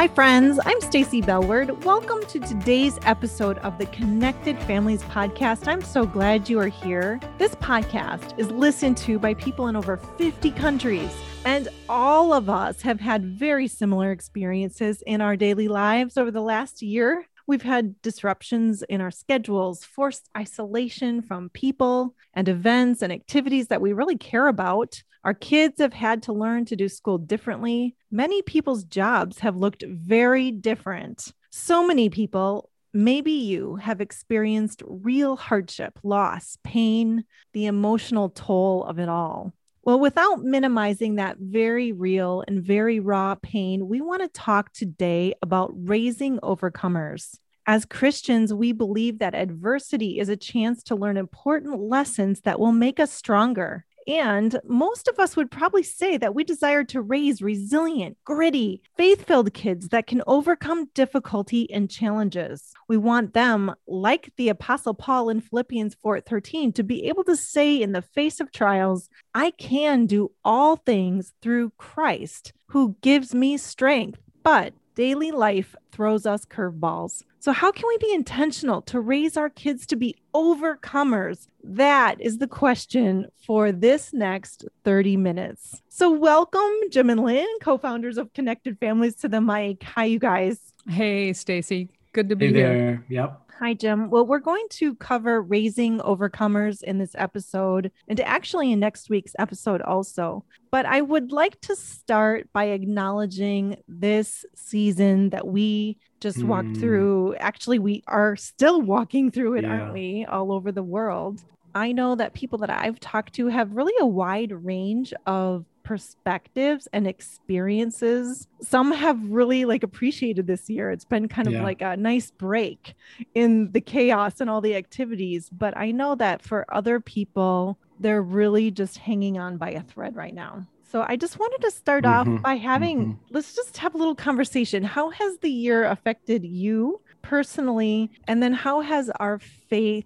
Hi, 0.00 0.08
friends. 0.08 0.58
I'm 0.64 0.80
Stacy 0.80 1.20
Bellward. 1.20 1.84
Welcome 1.84 2.24
to 2.28 2.40
today's 2.40 2.98
episode 3.02 3.58
of 3.58 3.76
the 3.76 3.84
Connected 3.84 4.58
Families 4.60 5.02
Podcast. 5.02 5.68
I'm 5.68 5.82
so 5.82 6.06
glad 6.06 6.48
you 6.48 6.58
are 6.58 6.68
here. 6.68 7.20
This 7.36 7.54
podcast 7.56 8.38
is 8.38 8.50
listened 8.50 8.96
to 8.96 9.18
by 9.18 9.34
people 9.34 9.68
in 9.68 9.76
over 9.76 9.98
50 9.98 10.52
countries, 10.52 11.14
and 11.44 11.68
all 11.86 12.32
of 12.32 12.48
us 12.48 12.80
have 12.80 12.98
had 12.98 13.26
very 13.26 13.68
similar 13.68 14.10
experiences 14.10 15.02
in 15.06 15.20
our 15.20 15.36
daily 15.36 15.68
lives 15.68 16.16
over 16.16 16.30
the 16.30 16.40
last 16.40 16.80
year. 16.80 17.26
We've 17.50 17.62
had 17.62 18.00
disruptions 18.00 18.84
in 18.84 19.00
our 19.00 19.10
schedules, 19.10 19.84
forced 19.84 20.30
isolation 20.38 21.20
from 21.20 21.48
people 21.48 22.14
and 22.32 22.48
events 22.48 23.02
and 23.02 23.12
activities 23.12 23.66
that 23.66 23.80
we 23.80 23.92
really 23.92 24.16
care 24.16 24.46
about. 24.46 25.02
Our 25.24 25.34
kids 25.34 25.80
have 25.80 25.92
had 25.92 26.22
to 26.22 26.32
learn 26.32 26.64
to 26.66 26.76
do 26.76 26.88
school 26.88 27.18
differently. 27.18 27.96
Many 28.08 28.40
people's 28.42 28.84
jobs 28.84 29.40
have 29.40 29.56
looked 29.56 29.82
very 29.84 30.52
different. 30.52 31.32
So 31.50 31.84
many 31.84 32.08
people, 32.08 32.70
maybe 32.92 33.32
you, 33.32 33.74
have 33.82 34.00
experienced 34.00 34.84
real 34.86 35.34
hardship, 35.34 35.98
loss, 36.04 36.56
pain, 36.62 37.24
the 37.52 37.66
emotional 37.66 38.28
toll 38.28 38.84
of 38.84 39.00
it 39.00 39.08
all. 39.08 39.52
Well, 39.82 39.98
without 39.98 40.44
minimizing 40.44 41.14
that 41.14 41.38
very 41.38 41.90
real 41.92 42.44
and 42.46 42.62
very 42.62 43.00
raw 43.00 43.34
pain, 43.34 43.88
we 43.88 44.02
want 44.02 44.22
to 44.22 44.28
talk 44.28 44.72
today 44.72 45.34
about 45.42 45.72
raising 45.74 46.38
overcomers. 46.40 47.38
As 47.70 47.84
Christians, 47.84 48.52
we 48.52 48.72
believe 48.72 49.20
that 49.20 49.32
adversity 49.32 50.18
is 50.18 50.28
a 50.28 50.36
chance 50.36 50.82
to 50.82 50.96
learn 50.96 51.16
important 51.16 51.78
lessons 51.80 52.40
that 52.40 52.58
will 52.58 52.72
make 52.72 52.98
us 52.98 53.12
stronger. 53.12 53.86
And 54.08 54.58
most 54.64 55.06
of 55.06 55.20
us 55.20 55.36
would 55.36 55.52
probably 55.52 55.84
say 55.84 56.16
that 56.16 56.34
we 56.34 56.42
desire 56.42 56.82
to 56.86 57.00
raise 57.00 57.40
resilient, 57.40 58.16
gritty, 58.24 58.82
faith 58.96 59.24
filled 59.24 59.54
kids 59.54 59.90
that 59.90 60.08
can 60.08 60.20
overcome 60.26 60.90
difficulty 60.94 61.72
and 61.72 61.88
challenges. 61.88 62.72
We 62.88 62.96
want 62.96 63.34
them, 63.34 63.72
like 63.86 64.32
the 64.36 64.48
Apostle 64.48 64.94
Paul 64.94 65.28
in 65.28 65.40
Philippians 65.40 65.94
4 66.02 66.22
13, 66.22 66.72
to 66.72 66.82
be 66.82 67.04
able 67.04 67.22
to 67.22 67.36
say 67.36 67.80
in 67.80 67.92
the 67.92 68.02
face 68.02 68.40
of 68.40 68.50
trials, 68.50 69.08
I 69.32 69.52
can 69.52 70.06
do 70.06 70.32
all 70.44 70.74
things 70.74 71.34
through 71.40 71.70
Christ 71.78 72.52
who 72.70 72.96
gives 73.00 73.32
me 73.32 73.56
strength. 73.58 74.18
But 74.42 74.72
daily 74.94 75.30
life 75.30 75.74
throws 75.92 76.26
us 76.26 76.44
curveballs. 76.44 77.22
So, 77.38 77.52
how 77.52 77.72
can 77.72 77.84
we 77.88 77.98
be 77.98 78.12
intentional 78.12 78.82
to 78.82 79.00
raise 79.00 79.36
our 79.36 79.48
kids 79.48 79.86
to 79.86 79.96
be 79.96 80.16
overcomers? 80.34 81.46
That 81.64 82.20
is 82.20 82.38
the 82.38 82.46
question 82.46 83.26
for 83.46 83.72
this 83.72 84.12
next 84.12 84.66
30 84.84 85.16
minutes. 85.16 85.82
So, 85.88 86.10
welcome, 86.10 86.70
Jim 86.90 87.08
and 87.08 87.22
Lynne, 87.22 87.58
co 87.62 87.78
founders 87.78 88.18
of 88.18 88.32
Connected 88.34 88.78
Families, 88.78 89.16
to 89.16 89.28
the 89.28 89.40
mic. 89.40 89.82
Hi, 89.82 90.04
you 90.04 90.18
guys. 90.18 90.58
Hey, 90.88 91.32
Stacy. 91.32 91.88
Good 92.12 92.28
to 92.30 92.36
be 92.36 92.48
hey 92.48 92.52
here. 92.54 93.04
Yep. 93.08 93.40
Hi, 93.60 93.74
Jim. 93.74 94.10
Well, 94.10 94.26
we're 94.26 94.38
going 94.40 94.66
to 94.70 94.94
cover 94.96 95.40
raising 95.42 96.00
overcomers 96.00 96.82
in 96.82 96.98
this 96.98 97.14
episode 97.16 97.92
and 98.08 98.18
actually 98.20 98.72
in 98.72 98.80
next 98.80 99.10
week's 99.10 99.34
episode 99.38 99.80
also. 99.82 100.44
But 100.72 100.86
I 100.86 101.02
would 101.02 101.30
like 101.30 101.60
to 101.62 101.76
start 101.76 102.48
by 102.52 102.64
acknowledging 102.66 103.76
this 103.86 104.44
season 104.56 105.30
that 105.30 105.46
we 105.46 105.98
just 106.20 106.42
walked 106.42 106.68
Hmm. 106.68 106.74
through. 106.80 107.34
Actually, 107.36 107.78
we 107.78 108.02
are 108.08 108.34
still 108.34 108.80
walking 108.82 109.30
through 109.30 109.54
it, 109.56 109.62
Yeah. 109.64 109.70
aren't 109.80 109.92
we? 109.92 110.24
All 110.28 110.52
over 110.52 110.72
the 110.72 110.82
world. 110.82 111.44
I 111.74 111.92
know 111.92 112.16
that 112.16 112.34
people 112.34 112.58
that 112.58 112.70
I've 112.70 112.98
talked 112.98 113.34
to 113.34 113.46
have 113.46 113.76
really 113.76 113.94
a 114.00 114.06
wide 114.06 114.50
range 114.50 115.14
of 115.26 115.64
perspectives 115.82 116.88
and 116.92 117.06
experiences. 117.06 118.46
Some 118.62 118.92
have 118.92 119.18
really 119.22 119.64
like 119.64 119.82
appreciated 119.82 120.46
this 120.46 120.68
year. 120.68 120.90
It's 120.90 121.04
been 121.04 121.28
kind 121.28 121.48
of 121.48 121.54
Yeah. 121.54 121.62
like 121.62 121.82
a 121.82 121.96
nice 121.96 122.30
break 122.30 122.94
in 123.34 123.72
the 123.72 123.80
chaos 123.80 124.40
and 124.40 124.48
all 124.50 124.60
the 124.60 124.74
activities. 124.76 125.48
But 125.50 125.76
I 125.76 125.90
know 125.90 126.14
that 126.16 126.42
for 126.42 126.66
other 126.72 127.00
people, 127.00 127.78
they're 127.98 128.22
really 128.22 128.70
just 128.70 128.98
hanging 128.98 129.38
on 129.38 129.56
by 129.58 129.70
a 129.70 129.82
thread 129.82 130.16
right 130.16 130.34
now. 130.34 130.66
So 130.90 131.04
I 131.06 131.16
just 131.16 131.38
wanted 131.38 131.60
to 131.62 131.70
start 131.70 132.04
off 132.04 132.26
Mhm, 132.26 132.42
by 132.42 132.54
having, 132.54 132.98
mhm. 133.06 133.18
let's 133.30 133.54
just 133.54 133.76
have 133.78 133.94
a 133.94 133.98
little 133.98 134.16
conversation. 134.16 134.82
How 134.82 135.10
has 135.10 135.38
the 135.38 135.50
year 135.50 135.84
affected 135.84 136.44
you 136.44 137.00
personally? 137.22 138.10
And 138.26 138.42
then 138.42 138.52
how 138.52 138.80
has 138.80 139.08
our 139.20 139.38
faith 139.38 140.04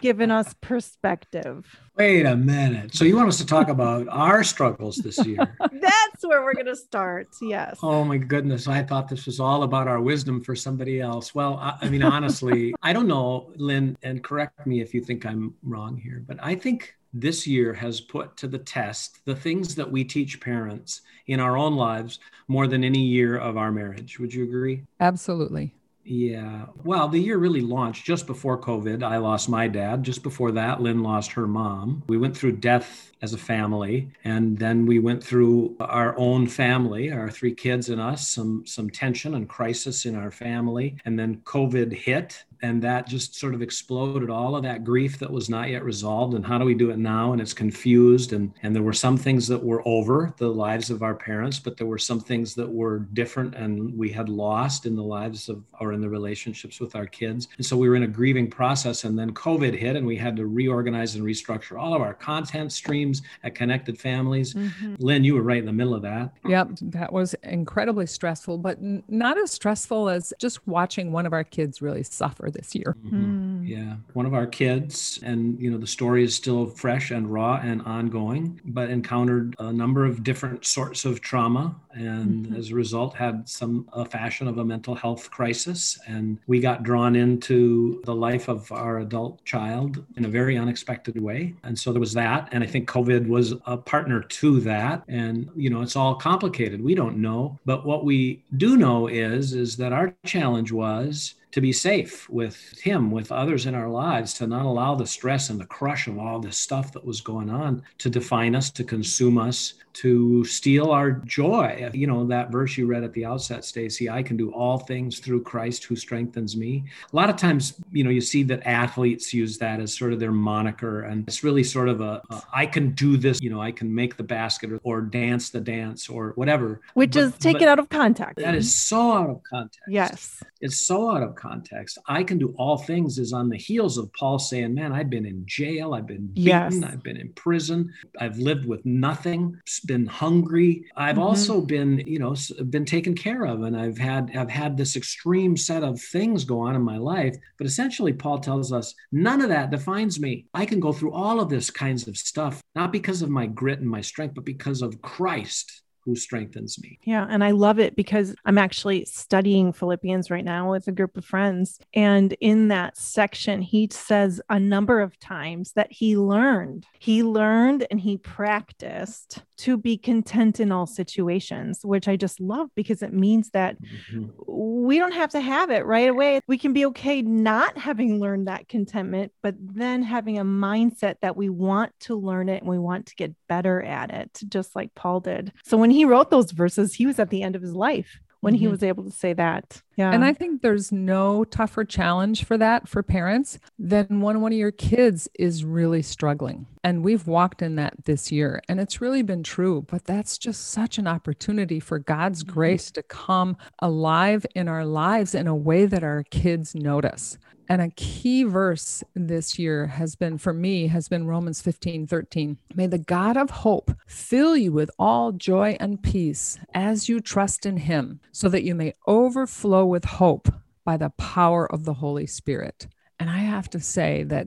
given 0.00 0.30
us 0.30 0.54
perspective? 0.60 1.66
Wait 1.96 2.24
a 2.24 2.36
minute. 2.36 2.94
So 2.94 3.04
you 3.04 3.16
want 3.16 3.28
us 3.28 3.38
to 3.38 3.46
talk 3.46 3.68
about 3.68 4.06
our 4.08 4.44
struggles 4.44 4.96
this 4.96 5.24
year? 5.26 5.38
That's 5.60 6.22
where 6.22 6.42
we're 6.42 6.54
going 6.54 6.66
to 6.66 6.76
start. 6.76 7.28
Yes. 7.42 7.78
Oh 7.82 8.04
my 8.04 8.18
goodness. 8.18 8.68
I 8.68 8.82
thought 8.82 9.08
this 9.08 9.26
was 9.26 9.40
all 9.40 9.62
about 9.64 9.88
our 9.88 10.00
wisdom 10.00 10.42
for 10.42 10.54
somebody 10.54 11.00
else. 11.00 11.34
Well, 11.34 11.56
I, 11.56 11.76
I 11.82 11.88
mean, 11.88 12.02
honestly, 12.02 12.74
I 12.82 12.92
don't 12.92 13.08
know, 13.08 13.52
Lynne, 13.56 13.96
and 14.02 14.22
correct 14.22 14.66
me 14.66 14.80
if 14.80 14.94
you 14.94 15.00
think 15.00 15.26
I'm 15.26 15.54
wrong 15.62 15.96
here, 15.96 16.22
but 16.26 16.38
I 16.42 16.54
think 16.54 16.94
this 17.14 17.46
year 17.46 17.72
has 17.72 18.00
put 18.00 18.36
to 18.36 18.46
the 18.46 18.58
test 18.58 19.24
the 19.24 19.34
things 19.34 19.74
that 19.74 19.90
we 19.90 20.04
teach 20.04 20.40
parents 20.40 21.00
in 21.26 21.40
our 21.40 21.56
own 21.56 21.74
lives 21.74 22.18
more 22.48 22.66
than 22.66 22.84
any 22.84 23.00
year 23.00 23.38
of 23.38 23.56
our 23.56 23.72
marriage. 23.72 24.18
Would 24.18 24.32
you 24.32 24.44
agree? 24.44 24.84
Absolutely. 25.00 25.74
Yeah. 26.08 26.64
Well, 26.84 27.06
the 27.08 27.18
year 27.18 27.36
really 27.36 27.60
launched 27.60 28.06
just 28.06 28.26
before 28.26 28.58
COVID. 28.58 29.02
I 29.02 29.18
lost 29.18 29.50
my 29.50 29.68
dad. 29.68 30.02
Just 30.02 30.22
before 30.22 30.52
that, 30.52 30.80
Lynne 30.80 31.02
lost 31.02 31.32
her 31.32 31.46
mom. 31.46 32.02
We 32.08 32.16
went 32.16 32.34
through 32.34 32.52
death 32.52 33.12
as 33.20 33.34
a 33.34 33.38
family, 33.38 34.10
and 34.24 34.58
then 34.58 34.86
we 34.86 35.00
went 35.00 35.22
through 35.22 35.76
our 35.80 36.16
own 36.16 36.46
family, 36.46 37.12
our 37.12 37.30
three 37.30 37.54
kids 37.54 37.90
and 37.90 38.00
us, 38.00 38.26
some 38.26 38.64
some 38.64 38.88
tension 38.88 39.34
and 39.34 39.46
crisis 39.48 40.06
in 40.06 40.16
our 40.16 40.30
family, 40.30 40.96
and 41.04 41.18
then 41.18 41.42
COVID 41.44 41.92
hit. 41.92 42.42
And 42.62 42.82
that 42.82 43.06
just 43.06 43.34
sort 43.34 43.54
of 43.54 43.62
exploded 43.62 44.30
all 44.30 44.56
of 44.56 44.62
that 44.64 44.84
grief 44.84 45.18
that 45.18 45.30
was 45.30 45.48
not 45.48 45.68
yet 45.68 45.84
resolved. 45.84 46.34
And 46.34 46.44
how 46.44 46.58
do 46.58 46.64
we 46.64 46.74
do 46.74 46.90
it 46.90 46.98
now? 46.98 47.32
And 47.32 47.40
it's 47.40 47.52
confused. 47.52 48.32
And, 48.32 48.52
and 48.62 48.74
there 48.74 48.82
were 48.82 48.92
some 48.92 49.16
things 49.16 49.46
that 49.48 49.62
were 49.62 49.86
over 49.86 50.34
the 50.38 50.48
lives 50.48 50.90
of 50.90 51.02
our 51.02 51.14
parents, 51.14 51.58
but 51.58 51.76
there 51.76 51.86
were 51.86 51.98
some 51.98 52.20
things 52.20 52.54
that 52.54 52.68
were 52.68 53.00
different 53.12 53.54
and 53.54 53.96
we 53.96 54.10
had 54.10 54.28
lost 54.28 54.86
in 54.86 54.96
the 54.96 55.02
lives 55.02 55.48
of 55.48 55.62
or 55.80 55.92
in 55.92 56.00
the 56.00 56.08
relationships 56.08 56.80
with 56.80 56.96
our 56.96 57.06
kids. 57.06 57.48
And 57.56 57.64
so 57.64 57.76
we 57.76 57.88
were 57.88 57.96
in 57.96 58.02
a 58.02 58.08
grieving 58.08 58.50
process. 58.50 59.04
And 59.04 59.18
then 59.18 59.32
COVID 59.32 59.74
hit 59.74 59.96
and 59.96 60.06
we 60.06 60.16
had 60.16 60.36
to 60.36 60.46
reorganize 60.46 61.14
and 61.14 61.24
restructure 61.24 61.80
all 61.80 61.94
of 61.94 62.02
our 62.02 62.14
content 62.14 62.72
streams 62.72 63.22
at 63.44 63.54
Connected 63.54 63.98
Families. 63.98 64.54
Mhm. 64.54 64.96
Lynne, 64.98 65.24
you 65.24 65.34
were 65.34 65.42
right 65.42 65.58
in 65.58 65.66
the 65.66 65.72
middle 65.72 65.94
of 65.94 66.02
that. 66.02 66.32
Yep. 66.46 66.70
That 66.82 67.12
was 67.12 67.34
incredibly 67.42 68.06
stressful, 68.06 68.58
but 68.58 68.78
not 68.80 69.38
as 69.38 69.50
stressful 69.52 70.08
as 70.08 70.32
just 70.38 70.66
watching 70.66 71.12
one 71.12 71.26
of 71.26 71.32
our 71.32 71.44
kids 71.44 71.80
really 71.80 72.02
suffer 72.02 72.47
this 72.50 72.74
year. 72.74 72.96
Mm. 73.06 73.66
Yeah, 73.68 73.96
one 74.14 74.24
of 74.26 74.34
our 74.34 74.46
kids, 74.46 75.18
and 75.22 75.60
you 75.60 75.70
know, 75.70 75.78
the 75.78 75.86
story 75.86 76.24
is 76.24 76.34
still 76.34 76.66
fresh 76.66 77.10
and 77.10 77.30
raw 77.30 77.60
and 77.62 77.82
ongoing, 77.82 78.60
but 78.64 78.88
encountered 78.90 79.54
a 79.58 79.72
number 79.72 80.06
of 80.06 80.24
different 80.24 80.64
sorts 80.64 81.04
of 81.04 81.20
trauma, 81.20 81.76
and 81.92 82.46
Mhm. 82.46 82.56
as 82.58 82.70
a 82.70 82.74
result, 82.74 83.14
had 83.14 83.48
some 83.48 83.86
a 83.92 84.04
fashion 84.04 84.48
of 84.48 84.58
a 84.58 84.64
mental 84.64 84.94
health 84.94 85.30
crisis. 85.30 85.98
And 86.06 86.38
we 86.46 86.60
got 86.60 86.82
drawn 86.82 87.14
into 87.16 88.00
the 88.04 88.14
life 88.14 88.48
of 88.48 88.70
our 88.72 89.00
adult 89.00 89.44
child 89.44 90.04
in 90.16 90.24
a 90.24 90.28
very 90.28 90.56
unexpected 90.56 91.20
way. 91.20 91.54
And 91.64 91.78
so 91.78 91.92
there 91.92 92.00
was 92.00 92.12
that, 92.14 92.48
and 92.52 92.62
I 92.64 92.66
think 92.66 92.88
COVID 92.88 93.28
was 93.28 93.54
a 93.66 93.76
partner 93.76 94.22
to 94.22 94.60
that. 94.60 95.02
And 95.08 95.48
you 95.56 95.68
know, 95.70 95.82
it's 95.82 95.96
all 95.96 96.14
complicated. 96.14 96.82
We 96.82 96.94
don't 96.94 97.18
know, 97.18 97.58
but 97.66 97.84
what 97.84 98.04
we 98.04 98.42
do 98.56 98.76
know 98.76 99.08
is 99.08 99.52
is 99.52 99.76
that 99.76 99.92
our 99.92 100.14
challenge 100.24 100.72
was 100.72 101.34
to 101.50 101.60
be 101.60 101.72
safe 101.72 102.28
with 102.28 102.78
him, 102.78 103.10
with 103.10 103.32
others 103.32 103.66
in 103.66 103.74
our 103.74 103.88
lives, 103.88 104.34
to 104.34 104.46
not 104.46 104.66
allow 104.66 104.94
the 104.94 105.06
stress 105.06 105.50
and 105.50 105.60
the 105.60 105.66
crush 105.66 106.06
of 106.06 106.18
all 106.18 106.40
this 106.40 106.58
stuff 106.58 106.92
that 106.92 107.04
was 107.04 107.20
going 107.20 107.50
on 107.50 107.82
to 107.98 108.10
define 108.10 108.54
us, 108.54 108.70
to 108.70 108.84
consume 108.84 109.38
us, 109.38 109.74
to 110.02 110.44
steal 110.44 110.90
our 110.90 111.10
joy. 111.10 111.90
You 111.92 112.06
know, 112.06 112.24
that 112.26 112.52
verse 112.52 112.76
you 112.76 112.86
read 112.86 113.02
at 113.02 113.12
the 113.14 113.24
outset, 113.24 113.64
Stacy, 113.64 114.08
I 114.08 114.22
can 114.22 114.36
do 114.36 114.52
all 114.52 114.78
things 114.78 115.18
through 115.18 115.42
Christ 115.42 115.84
who 115.84 115.96
strengthens 115.96 116.56
me. 116.56 116.84
A 117.12 117.16
lot 117.16 117.28
of 117.28 117.36
times, 117.36 117.74
you 117.90 118.04
know, 118.04 118.10
you 118.10 118.20
see 118.20 118.44
that 118.44 118.64
athletes 118.64 119.34
use 119.34 119.58
that 119.58 119.80
as 119.80 119.92
sort 119.96 120.12
of 120.12 120.20
their 120.20 120.30
moniker. 120.30 121.02
And 121.02 121.26
it's 121.26 121.42
really 121.42 121.64
sort 121.64 121.88
of 121.88 122.00
a, 122.00 122.22
a 122.30 122.42
I 122.54 122.66
can 122.66 122.92
do 122.92 123.16
this, 123.16 123.42
you 123.42 123.50
know, 123.50 123.60
I 123.60 123.72
can 123.72 123.92
make 123.92 124.16
the 124.16 124.22
basket 124.22 124.70
or, 124.72 124.78
or 124.84 125.00
dance 125.00 125.50
the 125.50 125.60
dance 125.60 126.08
or 126.08 126.32
whatever. 126.36 126.80
Which 126.94 127.14
But- 127.14 127.20
is 127.20 127.32
taken 127.38 127.66
out 127.66 127.80
of 127.80 127.88
context. 127.88 128.36
That 128.36 128.54
is 128.54 128.72
so 128.72 129.12
out 129.12 129.30
of 129.30 129.40
context 129.50 129.80
Yes. 129.88 130.42
it's 130.60 130.86
so 130.86 131.10
out 131.10 131.22
of 131.24 131.34
context. 131.34 131.98
I 132.06 132.22
can 132.22 132.38
do 132.38 132.54
all 132.56 132.78
things 132.78 133.18
is 133.18 133.32
on 133.32 133.48
the 133.48 133.56
heels 133.56 133.98
of 133.98 134.12
Paul 134.12 134.38
saying, 134.38 134.74
Man, 134.74 134.92
I've 134.92 135.10
been 135.10 135.26
in 135.26 135.42
jail, 135.46 135.94
I've 135.94 136.06
been 136.06 136.26
beaten, 136.28 136.46
Yes. 136.46 136.82
I've 136.84 137.02
been 137.02 137.16
in 137.16 137.32
prison, 137.32 137.92
I've 138.20 138.38
lived 138.38 138.66
with 138.66 138.84
nothing, 138.86 139.56
been 139.88 140.06
hungry. 140.06 140.84
I've 140.94 141.16
Mhm. 141.16 141.22
also 141.22 141.60
been, 141.60 142.04
you 142.06 142.20
know, 142.20 142.36
been 142.70 142.84
taken 142.84 143.14
care 143.16 143.44
of, 143.44 143.62
and 143.62 143.76
I've 143.76 143.98
had 143.98 144.30
I've 144.36 144.50
had 144.50 144.76
this 144.76 144.94
extreme 144.94 145.56
set 145.56 145.82
of 145.82 146.00
things 146.00 146.44
go 146.44 146.60
on 146.60 146.76
in 146.76 146.82
my 146.82 146.98
life. 146.98 147.36
But 147.56 147.66
essentially, 147.66 148.12
Paul 148.12 148.38
tells 148.38 148.72
us 148.72 148.94
none 149.10 149.40
of 149.40 149.48
that 149.48 149.72
defines 149.72 150.20
me. 150.20 150.46
I 150.54 150.64
can 150.66 150.78
go 150.78 150.92
through 150.92 151.12
all 151.12 151.40
of 151.40 151.48
this 151.48 151.70
kinds 151.70 152.06
of 152.06 152.16
stuff, 152.16 152.62
not 152.76 152.92
because 152.92 153.22
of 153.22 153.30
my 153.30 153.46
grit 153.46 153.80
and 153.80 153.90
my 153.90 154.02
strength, 154.02 154.34
but 154.36 154.44
because 154.44 154.82
of 154.82 155.02
Christ 155.02 155.82
who 156.04 156.14
strengthens 156.14 156.80
me. 156.80 156.98
Yeah. 157.04 157.26
And 157.28 157.44
I 157.44 157.50
love 157.50 157.78
it 157.78 157.94
because 157.94 158.34
I'm 158.46 158.56
actually 158.56 159.04
studying 159.04 159.74
Philippians 159.74 160.30
right 160.30 160.44
now 160.44 160.70
with 160.70 160.88
a 160.88 160.92
group 160.92 161.18
of 161.18 161.24
friends. 161.24 161.78
And 161.92 162.32
in 162.40 162.68
that 162.68 162.96
section, 162.96 163.60
he 163.60 163.88
says 163.92 164.40
a 164.48 164.58
number 164.58 165.00
of 165.00 165.18
times 165.18 165.72
that 165.72 165.92
he 165.92 166.16
learned, 166.16 166.86
he 166.98 167.22
learned 167.22 167.86
and 167.90 168.00
he 168.00 168.16
practiced 168.16 169.42
to 169.58 169.76
be 169.76 169.98
content 169.98 170.60
in 170.60 170.72
all 170.72 170.86
situations, 170.86 171.80
which 171.82 172.08
I 172.08 172.16
just 172.16 172.40
love 172.40 172.68
because 172.74 173.02
it 173.02 173.12
means 173.12 173.50
that 173.50 173.76
mm-hmm. 173.82 174.26
we 174.46 174.98
don't 174.98 175.12
have 175.12 175.30
to 175.30 175.40
have 175.40 175.70
it 175.70 175.84
right 175.84 176.08
away. 176.08 176.40
We 176.46 176.58
can 176.58 176.72
be 176.72 176.86
okay 176.86 177.22
not 177.22 177.76
having 177.76 178.20
learned 178.20 178.46
that 178.48 178.68
contentment, 178.68 179.32
but 179.42 179.54
then 179.58 180.02
having 180.02 180.38
a 180.38 180.44
mindset 180.44 181.16
that 181.22 181.36
we 181.36 181.48
want 181.48 181.92
to 182.00 182.14
learn 182.14 182.48
it 182.48 182.62
and 182.62 182.70
we 182.70 182.78
want 182.78 183.06
to 183.06 183.16
get 183.16 183.34
better 183.48 183.82
at 183.82 184.10
it, 184.10 184.40
just 184.48 184.76
like 184.76 184.94
Paul 184.94 185.20
did. 185.20 185.52
So 185.64 185.76
when 185.76 185.90
he 185.90 186.04
wrote 186.04 186.30
those 186.30 186.52
verses, 186.52 186.94
he 186.94 187.06
was 187.06 187.18
at 187.18 187.30
the 187.30 187.42
end 187.42 187.56
of 187.56 187.62
his 187.62 187.74
life 187.74 188.20
when 188.40 188.54
mm-hmm. 188.54 188.60
he 188.60 188.68
was 188.68 188.82
able 188.82 189.04
to 189.04 189.10
say 189.10 189.32
that. 189.32 189.82
Yeah. 189.96 190.12
And 190.12 190.24
I 190.24 190.32
think 190.32 190.62
there's 190.62 190.92
no 190.92 191.44
tougher 191.44 191.84
challenge 191.84 192.44
for 192.44 192.56
that 192.56 192.88
for 192.88 193.02
parents 193.02 193.58
than 193.78 194.20
when 194.20 194.40
one 194.40 194.52
of 194.52 194.58
your 194.58 194.70
kids 194.70 195.28
is 195.38 195.64
really 195.64 196.02
struggling. 196.02 196.66
And 196.84 197.02
we've 197.02 197.26
walked 197.26 197.62
in 197.62 197.74
that 197.76 198.04
this 198.04 198.30
year 198.30 198.62
and 198.68 198.78
it's 198.78 199.00
really 199.00 199.22
been 199.22 199.42
true, 199.42 199.84
but 199.88 200.04
that's 200.04 200.38
just 200.38 200.68
such 200.68 200.98
an 200.98 201.06
opportunity 201.06 201.80
for 201.80 201.98
God's 201.98 202.44
mm-hmm. 202.44 202.54
grace 202.54 202.90
to 202.92 203.02
come 203.02 203.56
alive 203.80 204.46
in 204.54 204.68
our 204.68 204.84
lives 204.84 205.34
in 205.34 205.46
a 205.48 205.56
way 205.56 205.86
that 205.86 206.04
our 206.04 206.22
kids 206.22 206.74
notice. 206.74 207.38
And 207.68 207.82
a 207.82 207.90
key 207.90 208.44
verse 208.44 209.04
this 209.14 209.58
year 209.58 209.86
has 209.88 210.16
been 210.16 210.38
for 210.38 210.54
me 210.54 210.86
has 210.86 211.08
been 211.08 211.26
Romans 211.26 211.60
15, 211.60 212.06
13. 212.06 212.56
May 212.74 212.86
the 212.86 212.98
God 212.98 213.36
of 213.36 213.50
hope 213.50 213.92
fill 214.06 214.56
you 214.56 214.72
with 214.72 214.90
all 214.98 215.32
joy 215.32 215.76
and 215.78 216.02
peace 216.02 216.58
as 216.72 217.10
you 217.10 217.20
trust 217.20 217.66
in 217.66 217.76
him, 217.76 218.20
so 218.32 218.48
that 218.48 218.62
you 218.64 218.74
may 218.74 218.94
overflow 219.06 219.84
with 219.84 220.06
hope 220.06 220.48
by 220.84 220.96
the 220.96 221.10
power 221.10 221.70
of 221.70 221.84
the 221.84 221.94
Holy 221.94 222.26
Spirit. 222.26 222.86
And 223.20 223.28
I 223.28 223.38
have 223.38 223.68
to 223.70 223.80
say 223.80 224.22
that 224.24 224.46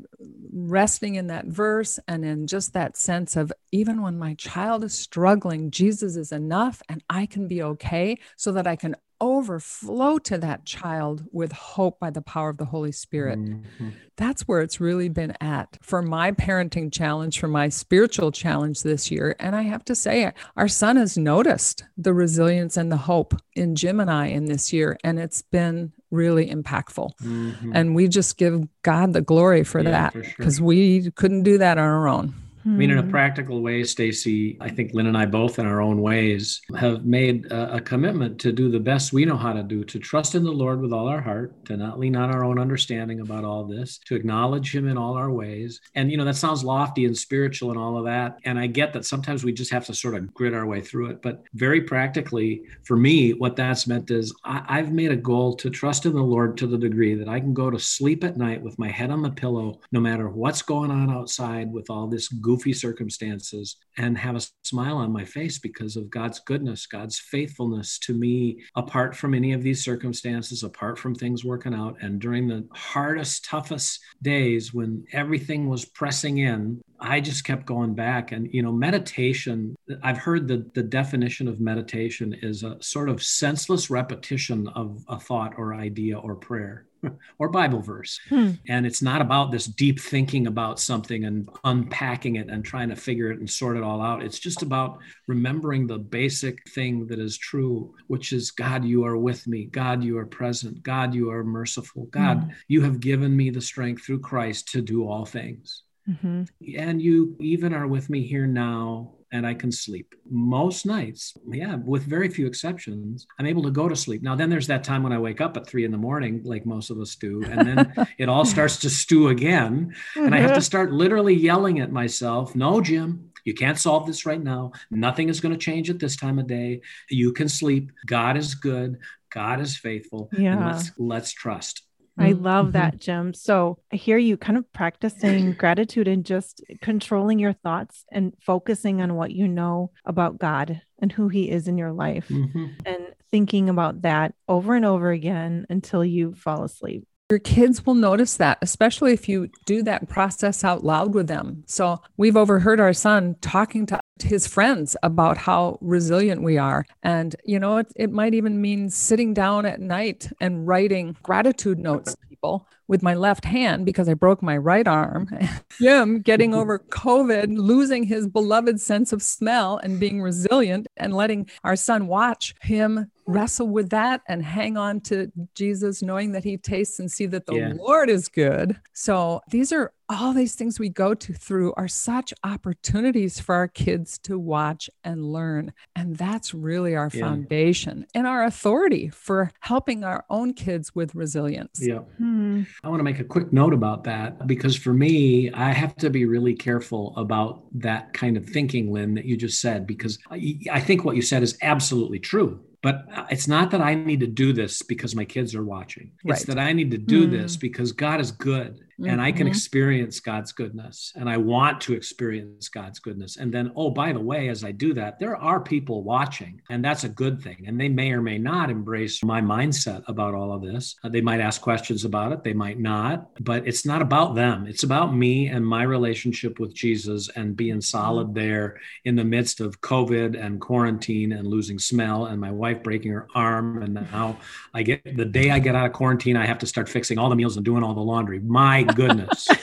resting 0.51 1.15
in 1.15 1.27
that 1.27 1.45
verse 1.45 2.00
and 2.07 2.25
in 2.25 2.47
just 2.47 2.74
that 2.74 2.97
sense 2.97 3.35
of 3.35 3.51
even 3.71 4.01
when 4.01 4.17
my 4.17 4.33
child 4.35 4.83
is 4.83 4.97
struggling, 4.97 5.71
Jesus 5.71 6.15
is 6.15 6.31
enough 6.31 6.81
and 6.89 7.03
I 7.09 7.25
can 7.25 7.47
be 7.47 7.62
okay 7.62 8.17
so 8.38 8.53
that 8.53 8.67
I 8.67 8.75
can 8.77 8.95
overflow 9.21 10.18
to 10.18 10.38
that 10.39 10.65
child 10.65 11.23
with 11.31 11.51
hope 11.51 12.00
by 12.00 12.09
the 12.09 12.21
power 12.21 12.50
of 12.50 12.57
the 12.57 12.65
Holy 12.65 12.91
Spirit. 12.91 13.39
Mm-hmm. 13.39 13.89
That's 14.18 14.47
where 14.47 14.62
it's 14.62 14.81
really 14.81 15.09
been 15.09 15.35
at 15.39 15.77
for 15.81 16.01
my 16.01 16.31
parenting 16.31 16.91
challenge, 16.91 17.39
for 17.39 17.47
my 17.47 17.69
spiritual 17.69 18.31
challenge 18.31 18.83
this 18.83 19.09
year. 19.09 19.35
And 19.39 19.56
I 19.56 19.62
have 19.62 19.85
to 19.85 19.95
say, 19.95 20.31
our 20.57 20.68
son 20.68 20.97
has 20.97 21.18
noticed 21.18 21.83
the 21.97 22.13
resilience 22.13 22.75
and 22.75 22.91
the 22.91 22.97
hope 22.97 23.35
in 23.56 23.75
Jim 23.75 24.00
and 24.00 24.12
I 24.12 24.27
in 24.27 24.45
this 24.45 24.73
year. 24.73 24.97
And 25.03 25.19
it's 25.19 25.41
been 25.41 25.94
really 26.09 26.50
impactful. 26.50 27.12
Mm-hmm. 27.24 27.71
And 27.74 27.95
we 27.95 28.07
just 28.07 28.38
give 28.38 28.67
God 28.83 29.13
the 29.13 29.21
glory 29.21 29.63
for 29.63 29.81
yeah, 29.81 29.91
that 29.91 30.13
because 30.13 30.57
sure. 30.57 30.65
we 30.65 31.12
couldn't 31.12 31.44
do 31.44 31.57
that 31.59 31.77
on 31.77 31.83
our 31.83 32.07
own. 32.07 32.33
I 32.65 32.69
mean, 32.69 32.91
in 32.91 32.99
a 32.99 33.01
hmm. 33.01 33.09
practical 33.09 33.61
way, 33.61 33.83
Stacy, 33.83 34.57
I 34.61 34.69
think 34.69 34.93
Lynne 34.93 35.07
and 35.07 35.17
I 35.17 35.25
both, 35.25 35.57
in 35.57 35.65
our 35.65 35.81
own 35.81 36.01
ways, 36.01 36.61
have 36.77 37.05
made 37.05 37.45
a, 37.47 37.75
a, 37.75 37.81
commitment 37.81 38.39
to 38.41 38.51
do 38.51 38.69
the 38.69 38.79
best 38.79 39.13
we 39.13 39.25
know 39.25 39.37
how 39.37 39.53
to 39.53 39.63
do, 39.63 39.83
to 39.83 39.99
trust 39.99 40.35
in 40.35 40.43
the 40.43 40.51
Lord 40.51 40.79
with 40.79 40.93
all 40.93 41.07
our 41.07 41.21
heart, 41.21 41.65
to 41.65 41.75
not 41.75 41.99
lean 41.99 42.15
on 42.15 42.29
our 42.29 42.43
own 42.43 42.59
understanding 42.59 43.21
about 43.21 43.43
all 43.43 43.63
this, 43.63 43.99
to 44.05 44.15
acknowledge 44.15 44.75
Him 44.75 44.87
in 44.87 44.97
all 44.97 45.15
our 45.15 45.31
ways. 45.31 45.81
And, 45.95 46.11
you 46.11 46.17
know, 46.17 46.25
that 46.25 46.35
sounds 46.35 46.63
lofty 46.63 47.05
and 47.05 47.17
spiritual 47.17 47.71
and 47.71 47.79
all 47.79 47.97
of 47.97 48.05
that. 48.05 48.37
And 48.45 48.59
I 48.59 48.67
get 48.67 48.93
that 48.93 49.05
sometimes 49.05 49.43
we 49.43 49.53
just 49.53 49.71
have 49.71 49.85
to 49.87 49.93
sort 49.93 50.15
of 50.15 50.31
grit 50.33 50.53
our 50.53 50.67
way 50.67 50.81
through 50.81 51.07
it. 51.07 51.21
But 51.21 51.43
very 51.55 51.81
practically, 51.81 52.63
for 52.83 52.95
me, 52.95 53.33
what 53.33 53.55
that's 53.55 53.87
meant 53.87 54.11
is 54.11 54.33
I, 54.43 54.63
I've 54.67 54.91
made 54.91 55.11
a 55.11 55.15
goal 55.15 55.55
to 55.55 55.69
trust 55.71 56.05
in 56.05 56.13
the 56.13 56.21
Lord 56.21 56.57
to 56.57 56.67
the 56.67 56.77
degree 56.77 57.15
that 57.15 57.27
I 57.27 57.39
can 57.39 57.55
go 57.55 57.71
to 57.71 57.79
sleep 57.79 58.23
at 58.23 58.37
night 58.37 58.61
with 58.61 58.77
my 58.77 58.89
head 58.89 59.09
on 59.09 59.23
the 59.23 59.31
pillow, 59.31 59.79
no 59.91 59.99
matter 59.99 60.29
what's 60.29 60.61
going 60.61 60.91
on 60.91 61.09
outside 61.09 61.71
with 61.71 61.89
all 61.89 62.05
this 62.07 62.27
good 62.27 62.50
goofy 62.51 62.74
circumstances 62.74 63.77
and 63.98 64.18
have 64.18 64.36
a 64.36 64.42
smile 64.63 64.98
on 64.98 65.09
my 65.09 65.24
face 65.24 65.57
because 65.57 65.95
of 65.95 66.09
God's 66.09 66.42
goodness, 66.42 66.86
God's 66.86 67.18
faithfulness 67.18 67.98
to 68.00 68.13
me, 68.13 68.59
apart 68.75 69.15
from 69.15 69.33
any 69.33 69.53
of 69.53 69.63
these 69.63 69.86
circumstances, 69.86 70.63
apart 70.63 71.00
from 71.00 71.15
things 71.15 71.45
working 71.45 71.74
out. 71.74 71.95
And 72.01 72.19
during 72.19 72.50
the 72.50 72.68
hardest, 72.74 73.45
toughest 73.45 74.01
days 74.21 74.74
when 74.74 75.06
everything 75.13 75.69
was 75.69 75.86
pressing 75.86 76.39
in, 76.39 76.81
I 77.01 77.19
just 77.19 77.44
kept 77.44 77.65
going 77.65 77.95
back. 77.95 78.31
And, 78.31 78.53
you 78.53 78.62
know, 78.62 78.71
meditation, 78.71 79.75
I've 80.03 80.19
heard 80.19 80.48
that 80.50 80.74
the 80.74 80.83
definition 80.83 81.48
of 81.48 81.59
meditation 81.59 82.33
is 82.42 82.63
a 82.63 82.81
sort 82.81 83.09
of 83.09 83.24
senseless 83.24 83.89
repetition 83.89 84.68
of 84.69 85.03
a 85.07 85.19
thought 85.19 85.56
or 85.57 85.74
idea 85.74 86.18
or 86.18 86.36
prayer. 86.36 86.86
or 87.39 87.50
Bible 87.50 87.81
verse. 87.81 88.19
Hmm. 88.30 88.51
And 88.68 88.86
it's 88.86 89.01
not 89.01 89.21
about 89.21 89.51
this 89.51 89.65
deep 89.65 90.00
thinking 90.00 90.48
about 90.48 90.80
something 90.80 91.25
and 91.25 91.50
unpacking 91.63 92.36
it 92.36 92.50
and 92.50 92.63
trying 92.63 92.89
to 92.89 92.95
figure 92.95 93.31
it 93.31 93.39
and 93.39 93.50
sort 93.50 93.77
it 93.77 93.83
all 93.83 94.01
out. 94.01 94.24
It's 94.24 94.39
just 94.39 94.62
about 94.62 95.00
remembering 95.27 95.88
the 95.88 95.98
basic 95.98 96.69
thing 96.69 97.07
that 97.07 97.19
is 97.19 97.38
true, 97.38 97.95
which 98.07 98.33
is 98.33 98.51
God, 98.51 98.86
you 98.86 99.03
are 99.06 99.18
with 99.18 99.48
me. 99.48 99.65
God, 99.65 100.03
you 100.03 100.18
are 100.18 100.25
present. 100.25 100.83
God, 100.83 101.13
you 101.13 101.31
are 101.31 101.44
merciful. 101.44 102.06
God, 102.12 102.44
hmm. 102.44 102.50
you 102.68 102.81
have 102.81 103.00
given 103.00 103.36
me 103.36 103.50
the 103.50 103.62
strength 103.62 104.03
through 104.03 104.19
Christ 104.19 104.69
to 104.74 104.81
do 104.81 105.07
all 105.07 105.25
things. 105.25 105.83
Mm-hmm. 106.09 106.44
And 106.77 107.01
you 107.01 107.36
even 107.39 107.74
are 107.74 107.88
with 107.88 108.09
me 108.09 108.25
here 108.25 108.48
now 108.48 109.13
and 109.31 109.48
I 109.48 109.53
can 109.53 109.71
sleep. 109.71 110.13
Most 110.30 110.86
nights, 110.86 111.33
yeah, 111.48 111.75
with 111.75 112.03
very 112.03 112.30
few 112.30 112.45
exceptions, 112.45 113.27
I'm 113.39 113.45
able 113.45 113.63
to 113.63 113.71
go 113.71 113.88
to 113.88 113.95
sleep. 113.95 114.21
Now, 114.21 114.36
then 114.36 114.50
there's 114.50 114.68
that 114.68 114.83
time 114.83 115.03
when 115.03 115.13
I 115.13 115.19
wake 115.19 115.39
up 115.39 115.56
at 115.56 115.65
three 115.65 115.86
in 115.86 115.92
the 115.92 115.98
morning, 115.98 116.42
like 116.44 116.65
most 116.65 116.89
of 116.89 117.00
us 117.00 117.15
do, 117.15 117.44
and 117.44 117.68
then 117.68 118.07
it 118.18 118.27
all 118.27 118.44
starts 118.56 118.77
to 118.80 118.89
stew 118.89 119.30
again. 119.30 119.95
And 120.15 120.36
I 120.36 120.39
have 120.39 120.50
to 120.50 120.56
mm-hmm. 120.56 120.63
start 120.63 120.92
literally 120.92 121.33
yelling 121.33 121.80
at 121.80 121.92
myself, 121.92 122.56
No, 122.56 122.81
Jim, 122.81 123.31
you 123.45 123.53
can't 123.53 123.80
solve 123.80 124.06
this 124.06 124.25
right 124.25 124.42
now. 124.42 124.74
Nothing 124.89 125.30
is 125.30 125.39
going 125.39 125.53
to 125.53 125.57
change 125.57 125.89
at 125.89 126.00
this 126.00 126.15
time 126.15 126.38
of 126.38 126.48
day. 126.48 126.81
You 127.09 127.33
can 127.33 127.50
sleep. 127.50 127.92
God 128.06 128.38
is 128.38 128.56
good. 128.56 129.00
God 129.31 129.62
is 129.62 129.77
faithful. 129.77 130.30
Yeah. 130.38 130.68
let's 130.68 130.92
let's 130.98 131.31
trust. 131.31 131.83
I 132.17 132.33
love 132.33 132.67
mm-hmm. 132.67 132.73
that, 132.73 132.97
Jim. 132.99 133.33
So 133.33 133.79
I 133.91 133.95
hear 133.95 134.17
you 134.17 134.37
kind 134.37 134.57
of 134.57 134.71
practicing 134.73 135.53
gratitude 135.53 136.07
and 136.07 136.25
just 136.25 136.63
controlling 136.81 137.39
your 137.39 137.53
thoughts 137.53 138.05
and 138.11 138.33
focusing 138.41 139.01
on 139.01 139.15
what 139.15 139.31
you 139.31 139.47
know 139.47 139.91
about 140.05 140.37
God 140.37 140.81
and 140.99 141.11
who 141.11 141.29
He 141.29 141.49
is 141.49 141.67
in 141.67 141.77
your 141.77 141.93
life 141.93 142.27
mm-hmm. 142.27 142.67
and 142.85 143.07
thinking 143.31 143.69
about 143.69 144.01
that 144.03 144.35
over 144.47 144.75
and 144.75 144.86
over 144.86 145.12
again 145.12 145.65
until 145.69 146.03
you 146.03 146.33
fall 146.33 146.63
asleep. 146.63 147.07
Your 147.29 147.39
kids 147.39 147.86
will 147.86 147.95
notice 147.95 148.36
that, 148.38 148.57
especially 148.62 149.13
if 149.13 149.29
you 149.29 149.50
do 149.65 149.83
that 149.83 150.09
process 150.09 150.65
out 150.65 150.83
loud 150.83 151.15
with 151.15 151.27
them. 151.27 151.63
So, 151.65 152.01
we've 152.17 152.36
overheard 152.36 152.81
our 152.81 152.91
son 152.91 153.38
talking 153.39 153.86
to 153.86 154.00
his 154.21 154.47
friends 154.47 154.95
about 155.03 155.37
how 155.37 155.77
resilient 155.81 156.41
we 156.43 156.57
are. 156.57 156.85
And, 157.03 157.35
you 157.45 157.59
know, 157.59 157.77
it, 157.77 157.91
it 157.95 158.11
might 158.11 158.33
even 158.33 158.61
mean 158.61 158.89
sitting 158.89 159.33
down 159.33 159.65
at 159.65 159.79
night 159.79 160.31
and 160.39 160.67
writing 160.67 161.15
gratitude 161.23 161.79
notes 161.79 162.11
to 162.11 162.27
people 162.27 162.67
with 162.87 163.01
my 163.01 163.13
left 163.13 163.45
hand 163.45 163.85
because 163.85 164.09
I 164.09 164.15
broke 164.15 164.43
my 164.43 164.57
right 164.57 164.87
arm. 164.87 165.29
Jim 165.81 166.19
getting 166.19 166.53
over 166.53 166.77
COVID, 166.77 167.57
losing 167.57 168.03
his 168.03 168.27
beloved 168.27 168.81
sense 168.81 169.13
of 169.13 169.21
smell 169.21 169.77
and 169.77 169.99
being 169.99 170.21
resilient 170.21 170.87
and 170.97 171.13
letting 171.13 171.49
our 171.63 171.77
son 171.77 172.07
watch 172.07 172.53
him 172.61 173.09
wrestle 173.27 173.69
with 173.69 173.91
that 173.91 174.21
and 174.27 174.43
hang 174.43 174.75
on 174.75 174.99
to 175.01 175.31
Jesus, 175.55 176.01
knowing 176.01 176.33
that 176.33 176.43
he 176.43 176.57
tastes 176.57 176.99
and 176.99 177.09
see 177.09 177.27
that 177.27 177.45
the 177.45 177.55
yeah. 177.55 177.73
Lord 177.77 178.09
is 178.09 178.27
good. 178.27 178.77
So 178.93 179.41
these 179.49 179.71
are 179.71 179.93
all 180.12 180.34
these 180.34 180.56
things 180.56 180.80
we 180.80 180.89
go 180.89 181.13
to 181.13 181.34
through 181.34 181.74
are 181.77 181.88
such 181.88 182.34
opportunities 182.44 183.39
for 183.39 183.56
our 183.56 183.68
kids 183.68 184.18
to 184.20 184.38
watch 184.38 184.89
and 185.03 185.32
learn. 185.32 185.74
And 185.96 186.18
that's 186.18 186.53
really 186.53 186.96
our 186.96 187.10
yeah. 187.13 187.22
foundation 187.22 188.06
and 188.13 188.27
our 188.27 188.44
authority 188.44 189.10
for 189.10 189.51
helping 189.62 190.03
our 190.03 190.25
own 190.30 190.53
kids 190.53 190.94
with 190.94 191.15
resilience. 191.15 191.80
Yeah. 191.82 192.00
Hmm. 192.18 192.63
I 192.84 192.89
want 192.89 193.00
to 193.00 193.03
make 193.03 193.20
a 193.20 193.24
quick 193.24 193.53
note 193.53 193.74
about 193.74 194.03
that 194.03 194.48
because 194.48 194.75
for 194.75 194.94
me, 194.94 195.51
I 195.51 195.72
have 195.72 195.96
to 195.98 196.10
be 196.10 196.25
really 196.25 196.56
careful 196.56 197.13
about 197.15 197.63
that 197.75 198.13
kind 198.13 198.36
of 198.36 198.46
thinking, 198.46 198.91
Lynne, 198.91 199.15
that 199.15 199.25
you 199.25 199.38
just 199.38 199.62
said, 199.62 199.88
because 199.88 200.20
I 200.30 200.80
think 200.80 201.06
what 201.06 201.15
you 201.15 201.22
said 201.22 201.44
is 201.44 201.58
absolutely 201.62 202.20
true 202.20 202.62
but 202.84 203.06
it's 203.30 203.48
not 203.48 203.70
that 203.72 203.82
I 203.82 203.94
need 203.94 204.22
to 204.22 204.27
do 204.27 204.53
this 204.53 204.82
because 204.82 205.15
my 205.15 205.24
kids 205.24 205.53
are 205.53 205.63
watching. 205.63 206.13
It's 206.25 206.39
right. 206.39 206.48
that 206.48 206.58
I 206.58 206.74
need 206.74 206.89
to 206.91 206.98
do 206.98 207.27
mm. 207.27 207.32
this 207.32 207.56
because 207.56 207.91
God 207.91 208.20
is 208.20 208.32
good 208.32 208.80
mm-hmm. 209.00 209.10
and 209.10 209.21
I 209.21 209.31
can 209.31 209.48
Mhm. 209.48 209.51
experience 209.51 210.19
God's 210.19 210.51
goodness 210.51 211.13
and 211.15 211.29
I 211.29 211.38
want 211.38 211.81
to 211.81 211.93
experience 211.93 212.69
God's 212.69 213.00
goodness. 213.00 213.38
And 213.38 213.53
then, 213.53 213.71
oh, 213.75 213.89
by 213.89 214.13
the 214.13 214.19
way, 214.19 214.50
as 214.50 214.63
I 214.63 214.71
do 214.71 214.93
that, 214.95 215.19
there 215.19 215.36
are 215.36 215.60
people 215.60 216.03
watching, 216.03 216.62
and 216.69 216.83
that's 216.83 217.03
a 217.03 217.10
good 217.10 217.41
thing. 217.41 217.63
And 217.67 217.79
they 217.79 217.89
may 217.89 218.12
or 218.12 218.21
may 218.21 218.38
not 218.38 218.69
embrace 218.69 219.24
my 219.24 219.41
mindset 219.41 220.03
about 220.07 220.33
all 220.33 220.53
of 220.53 220.62
this. 220.62 220.95
Uh, 221.03 221.10
they 221.10 221.21
might 221.21 221.39
ask 221.39 221.62
questions 221.62 222.05
about 222.05 222.31
it, 222.31 222.43
they 222.43 222.53
might 222.53 222.79
not, 222.79 223.29
but 223.43 223.67
it's 223.67 223.86
not 223.86 224.01
about 224.01 224.36
them. 224.36 224.67
It's 224.67 224.83
about 224.83 225.15
me 225.15 225.48
and 225.48 225.65
my 225.65 225.83
relationship 225.83 226.60
with 226.60 226.74
Jesus 226.74 227.29
and 227.36 227.55
being 227.55 227.81
solid 227.81 228.33
there 228.33 228.79
in 229.05 229.15
the 229.15 229.24
midst 229.24 229.60
of 229.60 229.81
COVID 229.81 230.39
and 230.43 230.60
quarantine 230.60 231.31
and 231.33 231.48
losing 231.48 231.79
smell 231.79 232.25
and 232.25 232.39
my 232.39 232.51
wife 232.51 232.83
breaking 232.83 233.12
her 233.12 233.27
arm. 233.36 233.81
And 233.83 233.93
now 233.93 234.38
I 234.74 234.83
get 234.83 235.03
the 235.17 235.25
day 235.25 235.51
I 235.51 235.60
get 235.60 235.75
out 235.75 235.86
of 235.86 235.93
quarantine, 235.93 236.38
I 236.38 236.45
have 236.45 236.60
to 236.60 236.67
start 236.67 236.89
fixing 236.89 237.17
all 237.17 237.29
the 237.29 237.36
meals 237.36 237.55
and 237.57 237.65
doing 237.65 237.83
all 237.83 237.93
the 237.93 238.01
laundry. 238.01 238.39
My 238.39 238.80
goodness. 238.83 239.47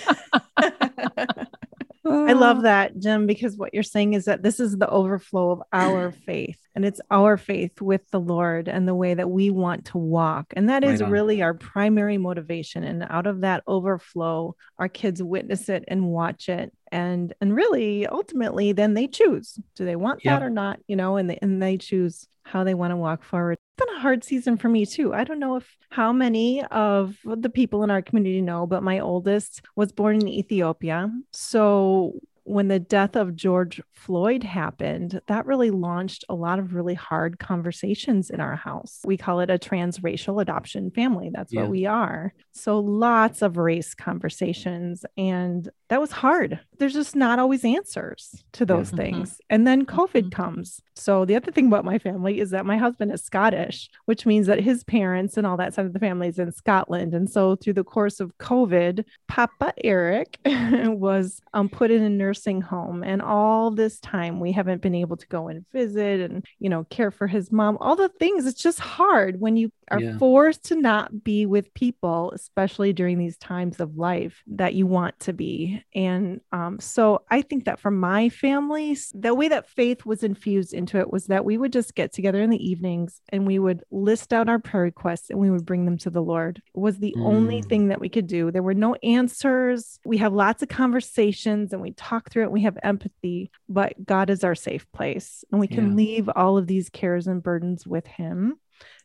I 2.10 2.32
love 2.32 2.58
oh. 2.58 2.62
that, 2.62 2.98
Jim, 2.98 3.26
because 3.26 3.56
what 3.56 3.74
you're 3.74 3.82
saying 3.82 4.14
is 4.14 4.24
that 4.24 4.42
this 4.42 4.60
is 4.60 4.78
the 4.78 4.88
overflow 4.88 5.50
of 5.50 5.62
our 5.72 6.12
faith, 6.26 6.58
and 6.74 6.84
it's 6.84 7.00
our 7.10 7.36
faith 7.36 7.80
with 7.80 8.08
the 8.10 8.20
Lord 8.20 8.68
and 8.68 8.88
the 8.88 8.94
way 8.94 9.14
that 9.14 9.28
we 9.30 9.50
want 9.50 9.86
to 9.86 9.98
walk. 9.98 10.46
And 10.56 10.70
that 10.70 10.84
is 10.84 11.00
Right 11.00 11.06
on. 11.06 11.12
really 11.12 11.42
our 11.42 11.54
primary 11.54 12.16
motivation. 12.16 12.82
And 12.84 13.04
out 13.08 13.26
of 13.26 13.42
that 13.42 13.62
overflow, 13.66 14.56
our 14.78 14.88
kids 14.88 15.22
witness 15.22 15.68
it 15.68 15.84
and 15.88 16.06
watch 16.08 16.48
it. 16.48 16.72
And 16.90 17.34
and 17.40 17.54
really 17.54 18.06
ultimately 18.06 18.72
then 18.72 18.94
they 18.94 19.06
choose. 19.06 19.58
Do 19.76 19.84
they 19.84 19.96
want 19.96 20.24
Yep. 20.24 20.40
that 20.40 20.46
or 20.46 20.50
not? 20.50 20.78
You 20.86 20.96
know, 20.96 21.16
and 21.16 21.28
they 21.28 21.38
and 21.42 21.62
they 21.62 21.76
choose 21.76 22.26
how 22.50 22.64
they 22.64 22.74
want 22.74 22.90
to 22.90 22.96
walk 22.96 23.22
forward. 23.22 23.52
It's 23.52 23.86
been 23.86 23.96
a 23.96 24.00
hard 24.00 24.24
season 24.24 24.56
for 24.56 24.68
me 24.68 24.86
too. 24.86 25.14
I 25.14 25.24
don't 25.24 25.38
know 25.38 25.56
if 25.56 25.76
how 25.90 26.12
many 26.12 26.64
of 26.64 27.16
the 27.24 27.50
people 27.50 27.84
in 27.84 27.90
our 27.90 28.02
community 28.02 28.40
know, 28.40 28.66
but 28.66 28.82
my 28.82 29.00
oldest 29.00 29.62
was 29.76 29.92
born 29.92 30.16
in 30.16 30.28
Ethiopia. 30.28 31.10
So 31.32 32.18
when 32.48 32.68
the 32.68 32.78
death 32.78 33.14
of 33.16 33.36
George 33.36 33.80
Floyd 33.94 34.42
happened, 34.42 35.20
that 35.26 35.46
really 35.46 35.70
launched 35.70 36.24
a 36.28 36.34
lot 36.34 36.58
of 36.58 36.74
really 36.74 36.94
hard 36.94 37.38
conversations 37.38 38.30
in 38.30 38.40
our 38.40 38.56
house. 38.56 39.00
We 39.04 39.16
call 39.16 39.40
it 39.40 39.50
a 39.50 39.58
transracial 39.58 40.40
adoption 40.40 40.90
family. 40.90 41.30
That's 41.32 41.52
Yeah. 41.52 41.62
what 41.62 41.70
we 41.70 41.84
are. 41.86 42.32
So 42.52 42.78
lots 42.80 43.42
of 43.42 43.56
race 43.56 43.94
conversations. 43.94 45.04
And 45.16 45.68
that 45.88 46.00
was 46.00 46.12
hard. 46.12 46.60
There's 46.78 46.92
just 46.92 47.16
not 47.16 47.38
always 47.38 47.64
answers 47.64 48.44
to 48.52 48.66
those 48.66 48.90
Mhm. 48.92 48.96
things. 48.96 49.40
And 49.48 49.66
then 49.66 49.86
COVID 49.86 50.24
Mhm. 50.24 50.32
comes. 50.32 50.82
So 50.94 51.24
the 51.24 51.36
other 51.36 51.50
thing 51.52 51.66
about 51.68 51.84
my 51.84 51.98
family 51.98 52.40
is 52.40 52.50
that 52.50 52.66
my 52.66 52.76
husband 52.76 53.12
is 53.12 53.22
Scottish, 53.22 53.88
which 54.04 54.26
means 54.26 54.46
that 54.48 54.60
his 54.60 54.84
parents 54.84 55.36
and 55.36 55.46
all 55.46 55.56
that 55.56 55.72
side 55.74 55.86
of 55.86 55.92
the 55.92 55.98
family 55.98 56.28
is 56.28 56.38
in 56.38 56.50
Scotland. 56.52 57.14
And 57.14 57.30
so 57.30 57.56
through 57.56 57.74
the 57.74 57.84
course 57.84 58.20
of 58.20 58.36
COVID, 58.38 59.04
Papa 59.28 59.72
Eric 59.84 60.38
was 60.44 61.40
um, 61.54 61.68
put 61.68 61.90
in 61.90 62.02
a 62.02 62.10
nursing 62.38 62.60
home. 62.60 63.02
And 63.02 63.20
all 63.20 63.70
this 63.70 63.98
time 64.00 64.38
we 64.40 64.52
haven't 64.52 64.80
been 64.82 64.94
able 64.94 65.16
to 65.16 65.26
go 65.26 65.48
and 65.48 65.64
visit 65.72 66.20
and, 66.20 66.44
you 66.60 66.68
know, 66.68 66.84
care 66.84 67.10
for 67.10 67.26
his 67.26 67.50
mom, 67.50 67.76
all 67.80 67.96
the 67.96 68.08
things. 68.08 68.46
It's 68.46 68.62
just 68.62 68.78
hard 68.78 69.40
when 69.40 69.56
you 69.56 69.70
are 69.90 70.00
Yeah. 70.00 70.18
forced 70.18 70.64
to 70.66 70.76
not 70.76 71.24
be 71.24 71.46
with 71.46 71.72
people, 71.74 72.30
especially 72.32 72.92
during 72.92 73.18
these 73.18 73.36
times 73.38 73.80
of 73.80 73.96
life 73.96 74.42
that 74.46 74.74
you 74.74 74.86
want 74.86 75.18
to 75.20 75.32
be. 75.32 75.82
And 75.94 76.40
um, 76.52 76.78
so 76.78 77.22
I 77.30 77.42
think 77.42 77.64
that 77.64 77.80
for 77.80 77.90
my 77.90 78.28
family, 78.28 78.96
the 79.14 79.34
way 79.34 79.48
that 79.48 79.68
faith 79.68 80.04
was 80.06 80.22
infused 80.22 80.74
into 80.74 80.98
it 80.98 81.10
was 81.10 81.26
that 81.26 81.44
we 81.44 81.58
would 81.58 81.72
just 81.72 81.94
get 81.94 82.12
together 82.12 82.40
in 82.40 82.50
the 82.50 82.64
evenings 82.70 83.20
and 83.30 83.46
we 83.46 83.58
would 83.58 83.82
list 83.90 84.32
out 84.32 84.48
our 84.48 84.58
prayer 84.58 84.84
requests 84.84 85.30
and 85.30 85.38
we 85.40 85.50
would 85.50 85.66
bring 85.66 85.86
them 85.86 85.98
to 85.98 86.10
the 86.10 86.22
Lord. 86.22 86.62
It 86.74 86.78
was 86.78 86.98
the 86.98 87.14
only 87.18 87.62
Mm. 87.62 87.68
thing 87.68 87.88
that 87.88 88.00
we 88.00 88.08
could 88.08 88.26
do. 88.26 88.50
There 88.50 88.62
were 88.62 88.74
no 88.74 88.94
answers. 89.02 89.98
We 90.04 90.18
have 90.18 90.32
lots 90.32 90.62
of 90.62 90.68
conversations 90.68 91.72
and 91.72 91.80
we 91.82 91.92
talk 91.92 92.27
through 92.28 92.42
it. 92.42 92.46
And 92.46 92.52
we 92.54 92.62
have 92.62 92.78
empathy, 92.82 93.50
but 93.68 93.94
God 94.04 94.30
is 94.30 94.44
our 94.44 94.54
safe 94.54 94.90
place 94.92 95.44
and 95.50 95.60
we 95.60 95.68
can 95.68 95.88
Yeah. 95.90 95.94
leave 95.94 96.30
all 96.34 96.58
of 96.58 96.66
these 96.66 96.88
cares 96.90 97.26
and 97.26 97.42
burdens 97.42 97.86
with 97.86 98.06
Him. 98.06 98.54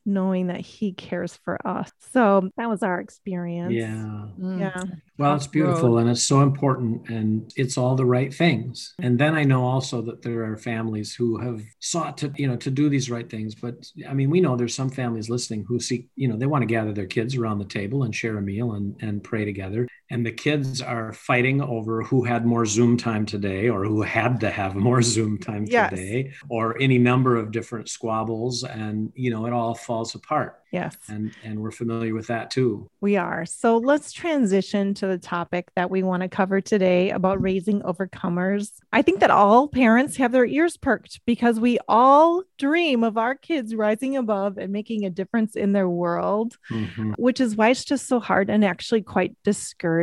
Knowing 0.05 0.47
that 0.47 0.59
he 0.59 0.91
cares 0.91 1.39
for 1.45 1.65
us. 1.65 1.89
So 2.11 2.49
that 2.57 2.67
was 2.69 2.83
our 2.83 2.99
experience. 2.99 3.73
yeah. 3.73 4.25
Mm. 4.37 4.59
Yeah. 4.59 4.83
Well, 5.17 5.33
it's 5.35 5.47
beautiful 5.47 5.97
and 5.97 6.09
it's 6.09 6.21
so 6.23 6.41
important 6.41 7.07
and 7.09 7.49
it's 7.55 7.77
all 7.77 7.95
the 7.95 8.05
right 8.05 8.33
things. 8.33 8.93
And 9.01 9.17
then 9.17 9.33
I 9.33 9.43
know 9.43 9.63
also 9.63 10.01
that 10.01 10.21
there 10.21 10.43
are 10.43 10.57
families 10.57 11.15
who 11.15 11.37
have 11.39 11.63
sought 11.79 12.17
to, 12.17 12.33
you 12.35 12.47
know, 12.49 12.57
to 12.57 12.69
do 12.69 12.89
these 12.89 13.09
right 13.09 13.29
things. 13.29 13.55
But 13.55 13.75
I 14.07 14.13
mean, 14.13 14.29
we 14.29 14.41
know 14.41 14.57
there's 14.57 14.75
some 14.75 14.89
families 14.89 15.29
listening 15.29 15.63
who 15.65 15.79
seek, 15.79 16.09
you 16.17 16.27
know, 16.27 16.35
they 16.35 16.47
want 16.47 16.63
to 16.63 16.67
gather 16.67 16.91
their 16.91 17.05
kids 17.07 17.37
around 17.37 17.59
the 17.59 17.65
table 17.65 18.03
and 18.03 18.13
share 18.13 18.37
a 18.37 18.41
meal 18.41 18.73
and, 18.73 18.95
and 19.01 19.23
pray 19.23 19.45
together. 19.45 19.87
And 20.13 20.23
the 20.23 20.31
kids 20.31 20.79
are 20.79 21.11
fighting 21.11 21.59
over 21.59 22.03
who 22.03 22.23
had 22.23 22.45
more 22.45 22.67
Zoom 22.67 22.97
time 22.97 23.25
today 23.25 23.67
or 23.67 23.83
who 23.83 24.03
had 24.03 24.39
to 24.41 24.51
have 24.51 24.75
more 24.75 25.01
Zoom 25.13 25.39
time 25.39 25.65
Yes. 25.67 25.89
today 25.89 26.33
or 26.49 26.79
any 26.79 26.99
number 26.99 27.35
of 27.35 27.49
different 27.51 27.89
squabbles. 27.89 28.63
And, 28.63 29.11
you 29.15 29.31
know, 29.31 29.47
it 29.47 29.53
all 29.53 29.73
falls 29.73 30.13
apart. 30.13 30.59
Yes. 30.71 30.95
And 31.07 31.31
and 31.43 31.59
we're 31.59 31.69
familiar 31.71 32.15
with 32.15 32.25
that 32.27 32.49
too. 32.49 32.87
We 32.99 33.15
are. 33.15 33.45
So 33.45 33.77
let's 33.77 34.11
transition 34.11 34.95
to 34.95 35.05
the 35.07 35.19
topic 35.19 35.69
that 35.75 35.91
we 35.91 36.01
want 36.01 36.23
to 36.23 36.29
cover 36.29 36.61
today 36.61 37.11
about 37.11 37.39
raising 37.39 37.81
overcomers. 37.81 38.71
I 38.91 39.03
think 39.03 39.19
that 39.19 39.29
all 39.29 39.67
parents 39.67 40.17
have 40.17 40.31
their 40.31 40.45
ears 40.47 40.75
perked 40.77 41.21
because 41.27 41.59
we 41.59 41.77
all 41.87 42.41
dream 42.57 43.03
of 43.03 43.17
our 43.19 43.35
kids 43.35 43.75
rising 43.75 44.17
above 44.17 44.57
and 44.57 44.71
making 44.73 45.05
a 45.05 45.11
difference 45.11 45.55
in 45.55 45.73
their 45.73 45.87
world, 45.89 46.57
Mhm. 46.71 47.13
which 47.19 47.39
is 47.39 47.55
why 47.55 47.69
it's 47.69 47.85
just 47.85 48.07
so 48.07 48.19
hard 48.19 48.49
and 48.49 48.65
actually 48.65 49.03
quite 49.03 49.35
discouraging 49.43 50.02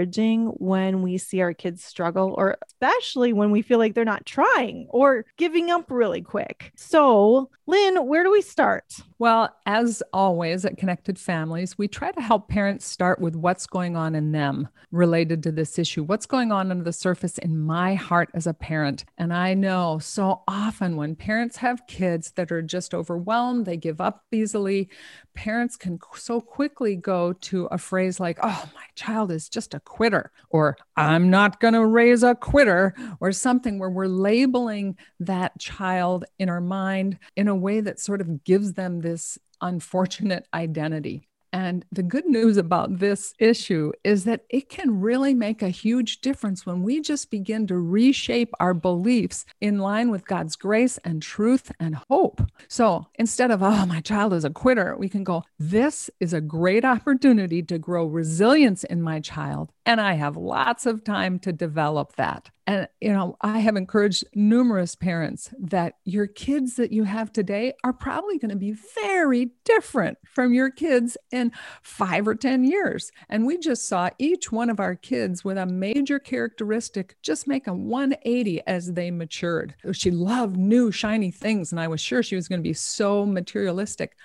when 0.58 1.02
we 1.02 1.18
see 1.18 1.40
our 1.40 1.54
kids 1.54 1.84
struggle, 1.84 2.34
or 2.36 2.56
especially 2.66 3.32
when 3.32 3.50
we 3.50 3.62
feel 3.62 3.78
like 3.78 3.94
they're 3.94 4.04
not 4.04 4.26
trying 4.26 4.86
or 4.90 5.24
giving 5.36 5.70
up 5.70 5.90
really 5.90 6.22
quick. 6.22 6.72
So, 6.76 7.50
Lynne, 7.70 8.04
where 8.08 8.24
do 8.24 8.32
we 8.32 8.42
start? 8.42 8.96
Well, 9.20 9.54
as 9.64 10.02
always 10.12 10.64
at 10.64 10.76
Connected 10.76 11.20
Families, 11.20 11.78
we 11.78 11.86
try 11.86 12.10
to 12.10 12.20
help 12.20 12.48
parents 12.48 12.84
start 12.84 13.20
with 13.20 13.36
what's 13.36 13.68
going 13.68 13.94
on 13.96 14.16
in 14.16 14.32
them 14.32 14.68
related 14.90 15.44
to 15.44 15.52
this 15.52 15.78
issue. 15.78 16.02
What's 16.02 16.26
going 16.26 16.50
on 16.50 16.72
under 16.72 16.82
the 16.82 16.92
surface 16.92 17.38
in 17.38 17.56
my 17.56 17.94
heart 17.94 18.30
as 18.34 18.48
a 18.48 18.54
parent? 18.54 19.04
And 19.18 19.32
I 19.32 19.54
know 19.54 20.00
so 20.00 20.42
often 20.48 20.96
when 20.96 21.14
parents 21.14 21.58
have 21.58 21.86
kids 21.86 22.32
that 22.32 22.50
are 22.50 22.62
just 22.62 22.92
overwhelmed, 22.92 23.66
they 23.66 23.76
give 23.76 24.00
up 24.00 24.24
easily, 24.32 24.88
parents 25.34 25.76
can 25.76 26.00
so 26.16 26.40
quickly 26.40 26.96
go 26.96 27.32
to 27.34 27.66
a 27.66 27.78
phrase 27.78 28.18
like, 28.18 28.38
oh, 28.42 28.68
my 28.74 28.84
child 28.96 29.30
is 29.30 29.48
just 29.48 29.74
a 29.74 29.80
quitter, 29.80 30.32
or 30.48 30.76
I'm 30.96 31.30
not 31.30 31.60
going 31.60 31.74
to 31.74 31.86
raise 31.86 32.24
a 32.24 32.34
quitter, 32.34 32.94
or 33.20 33.30
something 33.30 33.78
where 33.78 33.90
we're 33.90 34.06
labeling 34.06 34.96
that 35.20 35.56
child 35.60 36.24
in 36.40 36.48
our 36.48 36.60
mind 36.60 37.18
in 37.36 37.46
a 37.46 37.59
way 37.60 37.80
that 37.80 38.00
sort 38.00 38.20
of 38.20 38.44
gives 38.44 38.74
them 38.74 39.00
this 39.00 39.38
unfortunate 39.60 40.46
identity. 40.54 41.28
And 41.52 41.84
the 41.90 42.02
good 42.02 42.26
news 42.26 42.56
about 42.56 42.98
this 42.98 43.34
issue 43.38 43.92
is 44.04 44.24
that 44.24 44.44
it 44.48 44.68
can 44.68 45.00
really 45.00 45.34
make 45.34 45.62
a 45.62 45.68
huge 45.68 46.20
difference 46.20 46.64
when 46.64 46.82
we 46.82 47.00
just 47.00 47.30
begin 47.30 47.66
to 47.66 47.78
reshape 47.78 48.52
our 48.60 48.72
beliefs 48.72 49.44
in 49.60 49.78
line 49.78 50.10
with 50.10 50.26
God's 50.26 50.54
grace 50.54 50.98
and 50.98 51.20
truth 51.20 51.72
and 51.80 51.96
hope. 52.08 52.40
So 52.68 53.08
instead 53.16 53.50
of, 53.50 53.62
oh, 53.62 53.84
my 53.86 54.00
child 54.00 54.32
is 54.32 54.44
a 54.44 54.50
quitter, 54.50 54.96
we 54.96 55.08
can 55.08 55.24
go, 55.24 55.42
this 55.58 56.08
is 56.20 56.32
a 56.32 56.40
great 56.40 56.84
opportunity 56.84 57.62
to 57.64 57.78
grow 57.78 58.06
resilience 58.06 58.84
in 58.84 59.02
my 59.02 59.18
child. 59.18 59.72
And 59.84 60.00
I 60.00 60.14
have 60.14 60.36
lots 60.36 60.86
of 60.86 61.02
time 61.02 61.40
to 61.40 61.52
develop 61.52 62.14
that. 62.14 62.50
And, 62.66 62.88
you 63.00 63.12
know, 63.12 63.36
I 63.40 63.58
have 63.60 63.76
encouraged 63.76 64.24
numerous 64.34 64.94
parents 64.94 65.52
that 65.58 65.94
your 66.04 66.26
kids 66.26 66.76
that 66.76 66.92
you 66.92 67.04
have 67.04 67.32
today 67.32 67.72
are 67.82 67.92
probably 67.92 68.38
going 68.38 68.50
to 68.50 68.56
be 68.56 68.76
very 69.02 69.50
different 69.64 70.18
from 70.26 70.52
your 70.52 70.70
kids 70.70 71.16
in 71.32 71.52
five 71.82 72.28
or 72.28 72.34
10 72.34 72.64
years. 72.64 73.10
And 73.28 73.46
we 73.46 73.58
just 73.58 73.88
saw 73.88 74.10
each 74.18 74.52
one 74.52 74.70
of 74.70 74.78
our 74.78 74.94
kids 74.94 75.44
with 75.44 75.58
a 75.58 75.66
major 75.66 76.18
characteristic 76.18 77.16
just 77.22 77.48
make 77.48 77.66
a 77.66 77.74
180 77.74 78.60
as 78.66 78.92
they 78.92 79.10
matured. 79.10 79.74
She 79.92 80.10
loved 80.10 80.56
new, 80.56 80.92
shiny 80.92 81.30
things. 81.30 81.72
And 81.72 81.80
I 81.80 81.88
was 81.88 82.00
sure 82.00 82.22
she 82.22 82.36
was 82.36 82.48
going 82.48 82.60
to 82.60 82.68
be 82.68 82.74
so 82.74 83.26
materialistic. 83.26 84.16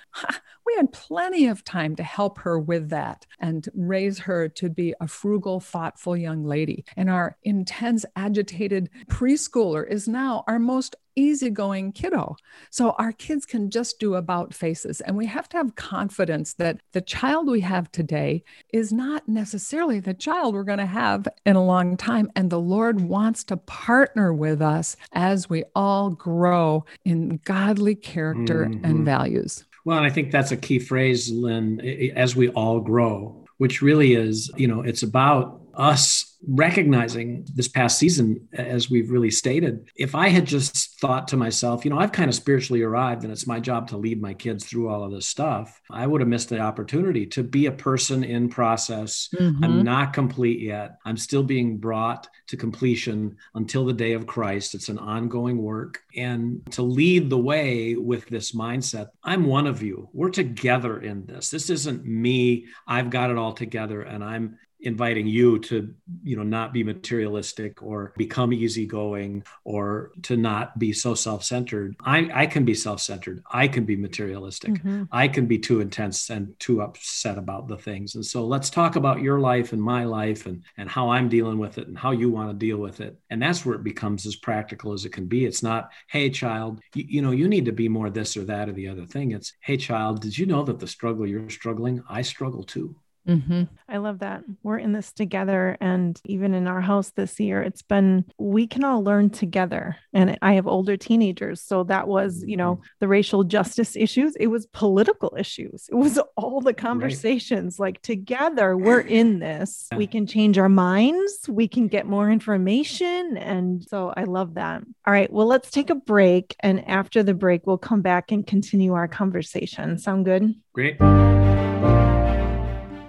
We 0.65 0.73
had 0.75 0.91
plenty 0.91 1.47
of 1.47 1.63
time 1.63 1.95
to 1.95 2.03
help 2.03 2.39
her 2.39 2.59
with 2.59 2.89
that 2.89 3.25
and 3.39 3.67
raise 3.73 4.19
her 4.19 4.47
to 4.49 4.69
be 4.69 4.93
a 4.99 5.07
frugal, 5.07 5.59
thoughtful 5.59 6.17
young 6.17 6.43
lady. 6.43 6.85
And 6.95 7.09
our 7.09 7.37
intense, 7.43 8.05
agitated 8.15 8.89
preschooler 9.07 9.87
is 9.87 10.07
now 10.07 10.43
our 10.47 10.59
most 10.59 10.95
easygoing 11.17 11.93
kiddo. 11.93 12.35
So 12.69 12.91
our 12.91 13.13
kids 13.13 13.45
can 13.45 13.69
just 13.69 13.99
do 13.99 14.15
about 14.15 14.53
faces. 14.53 14.99
And 14.99 15.15
we 15.15 15.25
have 15.27 15.47
to 15.49 15.57
have 15.57 15.75
confidence 15.75 16.55
that 16.55 16.81
the 16.91 16.99
child 16.99 17.47
we 17.47 17.61
have 17.61 17.89
today 17.91 18.43
is 18.73 18.91
not 18.91 19.27
necessarily 19.27 20.01
the 20.01 20.13
child 20.13 20.53
we're 20.53 20.63
going 20.63 20.79
to 20.79 20.85
have 20.85 21.27
in 21.45 21.55
a 21.55 21.63
long 21.63 21.95
time. 21.95 22.29
And 22.35 22.49
the 22.49 22.59
Lord 22.59 22.99
wants 22.99 23.45
to 23.45 23.55
partner 23.57 24.33
with 24.33 24.61
us 24.61 24.97
as 25.13 25.49
we 25.49 25.63
all 25.73 26.09
grow 26.09 26.83
in 27.05 27.39
godly 27.45 27.95
character 27.95 28.65
Mhm. 28.65 28.83
and 28.83 29.05
values. 29.05 29.63
Well, 29.85 29.99
I 29.99 30.09
think 30.09 30.31
that's 30.31 30.51
a 30.51 30.57
key 30.57 30.79
phrase, 30.79 31.31
Lynne, 31.31 31.79
as 32.15 32.35
we 32.35 32.49
all 32.49 32.79
grow, 32.79 33.45
which 33.57 33.83
really 33.83 34.15
is, 34.15 34.51
you 34.57 34.67
know, 34.67 34.81
it's 34.81 35.03
about 35.03 35.61
us 35.75 36.35
recognizing 36.47 37.45
this 37.55 37.67
past 37.67 37.97
season, 37.97 38.47
as 38.53 38.89
we've 38.89 39.09
really 39.09 39.31
stated, 39.31 39.89
if 39.95 40.15
I 40.15 40.29
had 40.29 40.45
just 40.45 40.99
thought 40.99 41.27
to 41.29 41.37
myself, 41.37 41.83
you 41.83 41.91
know, 41.91 41.99
I've 41.99 42.11
kind 42.11 42.29
of 42.29 42.35
spiritually 42.35 42.83
arrived 42.83 43.23
and 43.23 43.31
it's 43.31 43.47
my 43.47 43.59
job 43.59 43.87
to 43.89 43.97
lead 43.97 44.21
my 44.21 44.33
kids 44.33 44.65
through 44.65 44.89
all 44.89 45.03
of 45.03 45.11
this 45.11 45.27
stuff, 45.27 45.81
I 45.89 46.05
would 46.05 46.21
have 46.21 46.27
missed 46.27 46.49
the 46.49 46.59
opportunity 46.59 47.25
to 47.27 47.43
be 47.43 47.65
a 47.65 47.71
person 47.71 48.23
in 48.23 48.49
process. 48.49 49.29
Mm-hmm. 49.33 49.63
I'm 49.63 49.83
not 49.83 50.13
complete 50.13 50.59
yet. 50.59 50.97
I'm 51.05 51.17
still 51.17 51.43
being 51.43 51.77
brought 51.77 52.27
to 52.47 52.57
completion 52.57 53.37
until 53.55 53.85
the 53.85 53.93
day 53.93 54.13
of 54.13 54.27
Christ. 54.27 54.75
It's 54.75 54.89
an 54.89 54.99
ongoing 54.99 55.57
work. 55.57 56.01
And 56.15 56.61
to 56.71 56.83
lead 56.83 57.29
the 57.29 57.37
way 57.37 57.95
with 57.95 58.27
this 58.27 58.51
mindset, 58.51 59.07
I'm 59.23 59.45
one 59.45 59.67
of 59.67 59.81
you. 59.81 60.09
We're 60.13 60.29
together 60.29 60.99
in 60.99 61.25
this. 61.25 61.49
This 61.49 61.69
isn't 61.69 62.05
me. 62.05 62.65
I've 62.87 63.09
got 63.09 63.31
it 63.31 63.37
all 63.37 63.53
together 63.53 64.01
and 64.01 64.23
I'm 64.23 64.57
inviting 64.81 65.27
you 65.27 65.59
to 65.59 65.93
you 66.23 66.35
know 66.35 66.43
not 66.43 66.73
be 66.73 66.83
materialistic 66.83 67.81
or 67.81 68.13
become 68.17 68.53
easygoing 68.53 69.43
or 69.63 70.11
to 70.23 70.37
not 70.37 70.77
be 70.77 70.93
so 70.93 71.15
self-centered. 71.15 71.95
I, 72.03 72.29
I 72.33 72.45
can 72.45 72.65
be 72.65 72.73
self-centered. 72.73 73.43
I 73.51 73.67
can 73.67 73.85
be 73.85 73.95
materialistic. 73.95 74.73
Mm-hmm. 74.73 75.03
i 75.11 75.27
can 75.27 75.45
be 75.45 75.57
too 75.57 75.81
intense 75.81 76.29
and 76.29 76.53
too 76.59 76.81
upset 76.81 77.37
about 77.37 77.67
the 77.67 77.77
things. 77.77 78.15
And 78.15 78.25
so 78.25 78.45
let's 78.45 78.69
talk 78.69 78.95
about 78.95 79.21
your 79.21 79.39
life 79.39 79.73
and 79.73 79.81
my 79.81 80.03
life 80.03 80.45
and 80.45 80.63
and 80.77 80.89
how 80.89 81.09
i'm 81.09 81.29
dealing 81.29 81.57
with 81.57 81.77
it 81.77 81.87
and 81.87 81.97
how 81.97 82.11
you 82.11 82.29
want 82.29 82.49
to 82.49 82.65
deal 82.65 82.77
with 82.77 83.01
it. 83.01 83.17
And 83.29 83.41
that's 83.41 83.65
where 83.65 83.75
it 83.75 83.83
becomes 83.83 84.25
as 84.25 84.35
practical 84.35 84.93
as 84.93 85.05
it 85.05 85.13
can 85.13 85.25
be. 85.25 85.45
It's 85.45 85.63
not 85.63 85.91
hey 86.07 86.29
child 86.29 86.81
you, 86.93 87.05
you 87.07 87.21
know 87.21 87.31
you 87.31 87.47
need 87.47 87.65
to 87.65 87.71
be 87.71 87.89
more 87.89 88.09
this 88.09 88.37
or 88.37 88.45
that 88.45 88.69
or 88.69 88.73
the 88.73 88.87
other 88.87 89.05
thing. 89.05 89.31
It's 89.31 89.53
hey 89.61 89.77
child 89.77 90.21
did 90.21 90.37
you 90.37 90.45
know 90.45 90.63
that 90.63 90.79
the 90.79 90.87
struggle 90.87 91.25
you're 91.27 91.49
struggling 91.49 92.03
i 92.09 92.21
struggle 92.21 92.63
too 92.63 92.95
Mm-hmm. 93.27 93.63
I 93.87 93.97
love 93.97 94.19
that. 94.19 94.43
We're 94.63 94.77
in 94.77 94.93
this 94.93 95.11
together. 95.11 95.77
And 95.81 96.19
even 96.25 96.53
in 96.53 96.67
our 96.67 96.81
house 96.81 97.11
this 97.11 97.39
year, 97.39 97.61
it's 97.61 97.81
been, 97.81 98.25
we 98.37 98.67
can 98.67 98.83
all 98.83 99.03
learn 99.03 99.29
together. 99.29 99.97
And 100.13 100.37
I 100.41 100.53
have 100.53 100.67
older 100.67 100.97
teenagers. 100.97 101.61
So 101.61 101.83
that 101.85 102.07
was, 102.07 102.43
you 102.45 102.57
know, 102.57 102.75
mm-hmm. 102.75 102.83
the 102.99 103.07
racial 103.07 103.43
justice 103.43 103.95
issues. 103.95 104.35
It 104.35 104.47
was 104.47 104.65
political 104.67 105.35
issues. 105.37 105.87
It 105.91 105.95
was 105.95 106.19
all 106.35 106.61
the 106.61 106.73
conversations 106.73 107.77
right. 107.79 107.87
like 107.87 108.01
together, 108.01 108.77
we're 108.77 109.01
in 109.01 109.39
this. 109.39 109.87
We 109.95 110.07
can 110.07 110.25
change 110.27 110.57
our 110.57 110.69
minds. 110.69 111.47
We 111.47 111.67
can 111.67 111.87
get 111.87 112.05
more 112.05 112.29
information. 112.31 113.37
And 113.37 113.83
so 113.83 114.13
I 114.15 114.23
love 114.23 114.55
that. 114.55 114.81
All 115.05 115.13
right. 115.13 115.31
Well, 115.31 115.47
let's 115.47 115.71
take 115.71 115.89
a 115.89 115.95
break. 115.95 116.55
And 116.59 116.87
after 116.87 117.23
the 117.23 117.33
break, 117.33 117.65
we'll 117.67 117.77
come 117.77 118.01
back 118.01 118.31
and 118.31 118.45
continue 118.45 118.93
our 118.93 119.07
conversation. 119.07 119.97
Sound 119.97 120.25
good? 120.25 120.55
Great. 120.73 120.99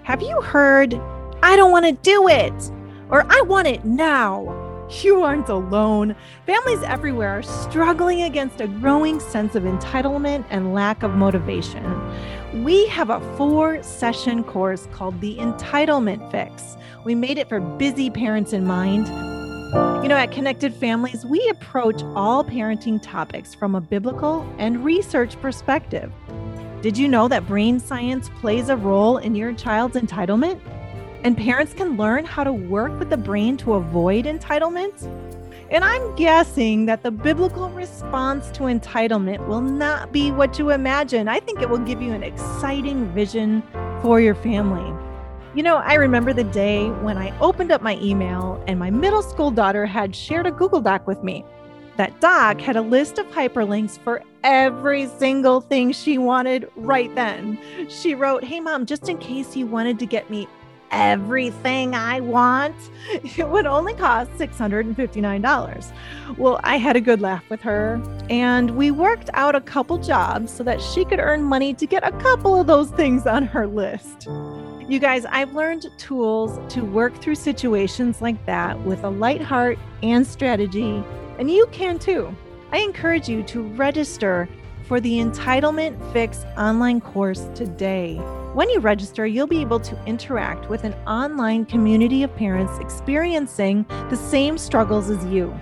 Have 0.07 0.21
you 0.21 0.39
heard, 0.41 0.93
I 1.43 1.57
don't 1.57 1.73
want 1.73 1.85
to 1.85 1.91
do 1.91 2.29
it, 2.29 2.71
or 3.09 3.25
I 3.29 3.41
want 3.41 3.67
it 3.67 3.83
now? 3.83 4.87
You 5.01 5.21
aren't 5.21 5.49
alone. 5.49 6.15
Families 6.45 6.81
everywhere 6.83 7.39
are 7.39 7.43
struggling 7.43 8.21
against 8.21 8.61
a 8.61 8.69
growing 8.69 9.19
sense 9.19 9.53
of 9.53 9.63
entitlement 9.63 10.45
and 10.49 10.73
lack 10.73 11.03
of 11.03 11.15
motivation. 11.15 11.83
We 12.63 12.87
have 12.87 13.09
a 13.09 13.19
four 13.35 13.83
session 13.83 14.45
course 14.45 14.87
called 14.93 15.19
the 15.19 15.35
Entitlement 15.39 16.31
Fix. 16.31 16.77
We 17.03 17.13
made 17.13 17.37
it 17.37 17.49
for 17.49 17.59
busy 17.59 18.09
parents 18.09 18.53
in 18.53 18.65
mind. 18.65 19.07
You 20.01 20.07
know, 20.07 20.15
at 20.15 20.31
Connected 20.31 20.73
Families, 20.73 21.25
we 21.25 21.45
approach 21.49 22.01
all 22.15 22.45
parenting 22.45 23.01
topics 23.03 23.53
from 23.53 23.75
a 23.75 23.81
biblical 23.81 24.49
and 24.57 24.85
research 24.85 25.37
perspective. 25.41 26.13
Did 26.81 26.95
you 26.95 27.07
know 27.07 27.27
that 27.27 27.47
brain 27.47 27.79
science 27.79 28.29
plays 28.39 28.69
a 28.69 28.77
role 28.77 29.17
in 29.17 29.33
your 29.33 29.51
child's 29.51 29.97
entitlement? 29.97 30.61
And 31.23 31.35
parents 31.35 31.73
can 31.73 31.97
learn 31.97 32.23
how 32.23 32.43
to 32.43 32.53
work 32.53 32.99
with 32.99 33.09
the 33.09 33.17
brain 33.17 33.57
to 33.57 33.73
avoid 33.73 34.25
entitlement? 34.25 35.01
And 35.71 35.83
I'm 35.83 36.15
guessing 36.15 36.85
that 36.85 37.01
the 37.01 37.09
biblical 37.09 37.71
response 37.71 38.51
to 38.51 38.63
entitlement 38.63 39.47
will 39.47 39.61
not 39.61 40.11
be 40.11 40.31
what 40.31 40.59
you 40.59 40.69
imagine. 40.69 41.27
I 41.27 41.39
think 41.39 41.63
it 41.63 41.69
will 41.69 41.79
give 41.79 41.99
you 41.99 42.13
an 42.13 42.21
exciting 42.21 43.11
vision 43.11 43.63
for 44.03 44.21
your 44.21 44.35
family. 44.35 44.93
You 45.55 45.63
know, 45.63 45.77
I 45.77 45.95
remember 45.95 46.31
the 46.31 46.43
day 46.43 46.91
when 47.01 47.17
I 47.17 47.35
opened 47.39 47.71
up 47.71 47.81
my 47.81 47.97
email 47.99 48.63
and 48.67 48.77
my 48.77 48.91
middle 48.91 49.23
school 49.23 49.49
daughter 49.49 49.87
had 49.87 50.15
shared 50.15 50.45
a 50.45 50.51
Google 50.51 50.81
Doc 50.81 51.07
with 51.07 51.23
me. 51.23 51.43
That 51.97 52.21
doc 52.21 52.61
had 52.61 52.75
a 52.75 52.81
list 52.81 53.17
of 53.17 53.25
hyperlinks 53.29 53.97
for 53.97 54.21
every 54.43 55.07
single 55.07 55.61
thing 55.61 55.91
she 55.91 56.17
wanted 56.17 56.69
right 56.75 57.13
then. 57.15 57.59
She 57.89 58.15
wrote, 58.15 58.43
Hey, 58.43 58.59
mom, 58.59 58.85
just 58.85 59.09
in 59.09 59.17
case 59.17 59.55
you 59.55 59.65
wanted 59.65 59.99
to 59.99 60.05
get 60.05 60.29
me 60.29 60.47
everything 60.89 61.95
I 61.95 62.21
want, 62.21 62.75
it 63.37 63.47
would 63.49 63.65
only 63.65 63.93
cost 63.93 64.31
$659. 64.31 65.93
Well, 66.37 66.59
I 66.63 66.77
had 66.77 66.95
a 66.95 67.01
good 67.01 67.21
laugh 67.21 67.43
with 67.49 67.61
her, 67.61 68.01
and 68.29 68.71
we 68.71 68.91
worked 68.91 69.29
out 69.33 69.55
a 69.55 69.61
couple 69.61 69.97
jobs 69.97 70.51
so 70.51 70.63
that 70.63 70.81
she 70.81 71.03
could 71.03 71.19
earn 71.19 71.43
money 71.43 71.73
to 71.73 71.85
get 71.85 72.07
a 72.07 72.11
couple 72.19 72.59
of 72.59 72.67
those 72.67 72.89
things 72.91 73.27
on 73.27 73.43
her 73.43 73.67
list. 73.67 74.27
You 74.87 74.99
guys, 74.99 75.25
I've 75.25 75.53
learned 75.53 75.87
tools 75.97 76.59
to 76.73 76.81
work 76.85 77.19
through 77.21 77.35
situations 77.35 78.21
like 78.21 78.45
that 78.45 78.79
with 78.83 79.03
a 79.03 79.09
light 79.09 79.41
heart 79.41 79.77
and 80.01 80.25
strategy 80.25 81.03
and 81.37 81.51
you 81.51 81.67
can 81.71 81.99
too. 81.99 82.35
I 82.69 82.79
encourage 82.79 83.29
you 83.29 83.43
to 83.43 83.61
register 83.61 84.49
for 84.87 84.99
the 84.99 85.19
Entitlement 85.19 85.95
Fix 86.11 86.43
online 86.57 86.99
course 86.99 87.47
today. 87.55 88.15
When 88.53 88.69
you 88.69 88.79
register, 88.79 89.25
you'll 89.25 89.47
be 89.47 89.61
able 89.61 89.79
to 89.79 90.05
interact 90.05 90.69
with 90.69 90.83
an 90.83 90.93
online 91.07 91.63
community 91.63 92.23
of 92.23 92.35
parents 92.35 92.77
experiencing 92.79 93.85
the 94.09 94.17
same 94.17 94.57
struggles 94.57 95.09
as 95.09 95.23
you. 95.25 95.57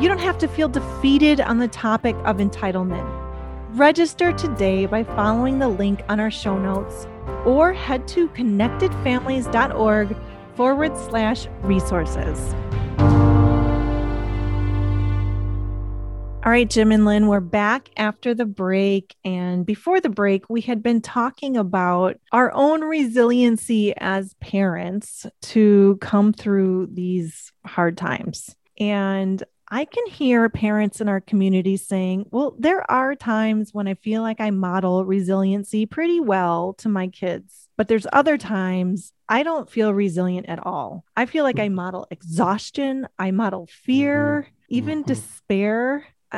You 0.00 0.08
don't 0.08 0.18
have 0.18 0.38
to 0.38 0.48
feel 0.48 0.68
defeated 0.68 1.40
on 1.40 1.58
the 1.58 1.68
topic 1.68 2.16
of 2.24 2.38
entitlement. 2.38 3.08
Register 3.76 4.32
today 4.32 4.86
by 4.86 5.04
following 5.04 5.60
the 5.60 5.68
link 5.68 6.02
on 6.08 6.18
our 6.18 6.32
show 6.32 6.58
notes 6.58 7.06
or 7.44 7.72
head 7.72 8.08
to 8.08 8.28
connectedfamilies.org 8.30 10.16
forward 10.56 10.96
slash 10.96 11.46
resources. 11.62 12.54
All 16.50 16.52
right, 16.52 16.68
Jim 16.68 16.90
and 16.90 17.04
Lynne, 17.04 17.28
we're 17.28 17.38
back 17.38 17.90
after 17.96 18.34
the 18.34 18.44
break. 18.44 19.14
And 19.24 19.64
before 19.64 20.00
the 20.00 20.08
break, 20.08 20.50
we 20.50 20.60
had 20.60 20.82
been 20.82 21.00
talking 21.00 21.56
about 21.56 22.18
our 22.32 22.50
own 22.52 22.82
resiliency 22.82 23.94
as 23.96 24.34
parents 24.40 25.26
to 25.42 25.96
come 26.00 26.32
through 26.32 26.88
these 26.92 27.52
hard 27.64 27.96
times. 27.96 28.56
And 28.80 29.40
I 29.68 29.84
can 29.84 30.04
hear 30.08 30.48
parents 30.48 31.00
in 31.00 31.08
our 31.08 31.20
community 31.20 31.76
saying, 31.76 32.26
well, 32.32 32.56
there 32.58 32.90
are 32.90 33.14
times 33.14 33.72
when 33.72 33.86
I 33.86 33.94
feel 33.94 34.22
like 34.22 34.40
I 34.40 34.50
model 34.50 35.04
resiliency 35.04 35.86
pretty 35.86 36.18
well 36.18 36.72
to 36.78 36.88
my 36.88 37.06
kids, 37.06 37.68
but 37.76 37.86
there's 37.86 38.08
other 38.12 38.36
times 38.36 39.12
I 39.28 39.44
don't 39.44 39.70
feel 39.70 39.94
resilient 39.94 40.48
at 40.48 40.66
all. 40.66 41.04
I 41.16 41.26
feel 41.26 41.44
like 41.44 41.60
I 41.60 41.68
model 41.68 42.08
exhaustion, 42.10 43.06
I 43.20 43.30
model 43.30 43.68
fear, 43.70 44.48
mm-hmm. 44.48 44.64
even 44.68 44.98
mm-hmm. 45.04 45.12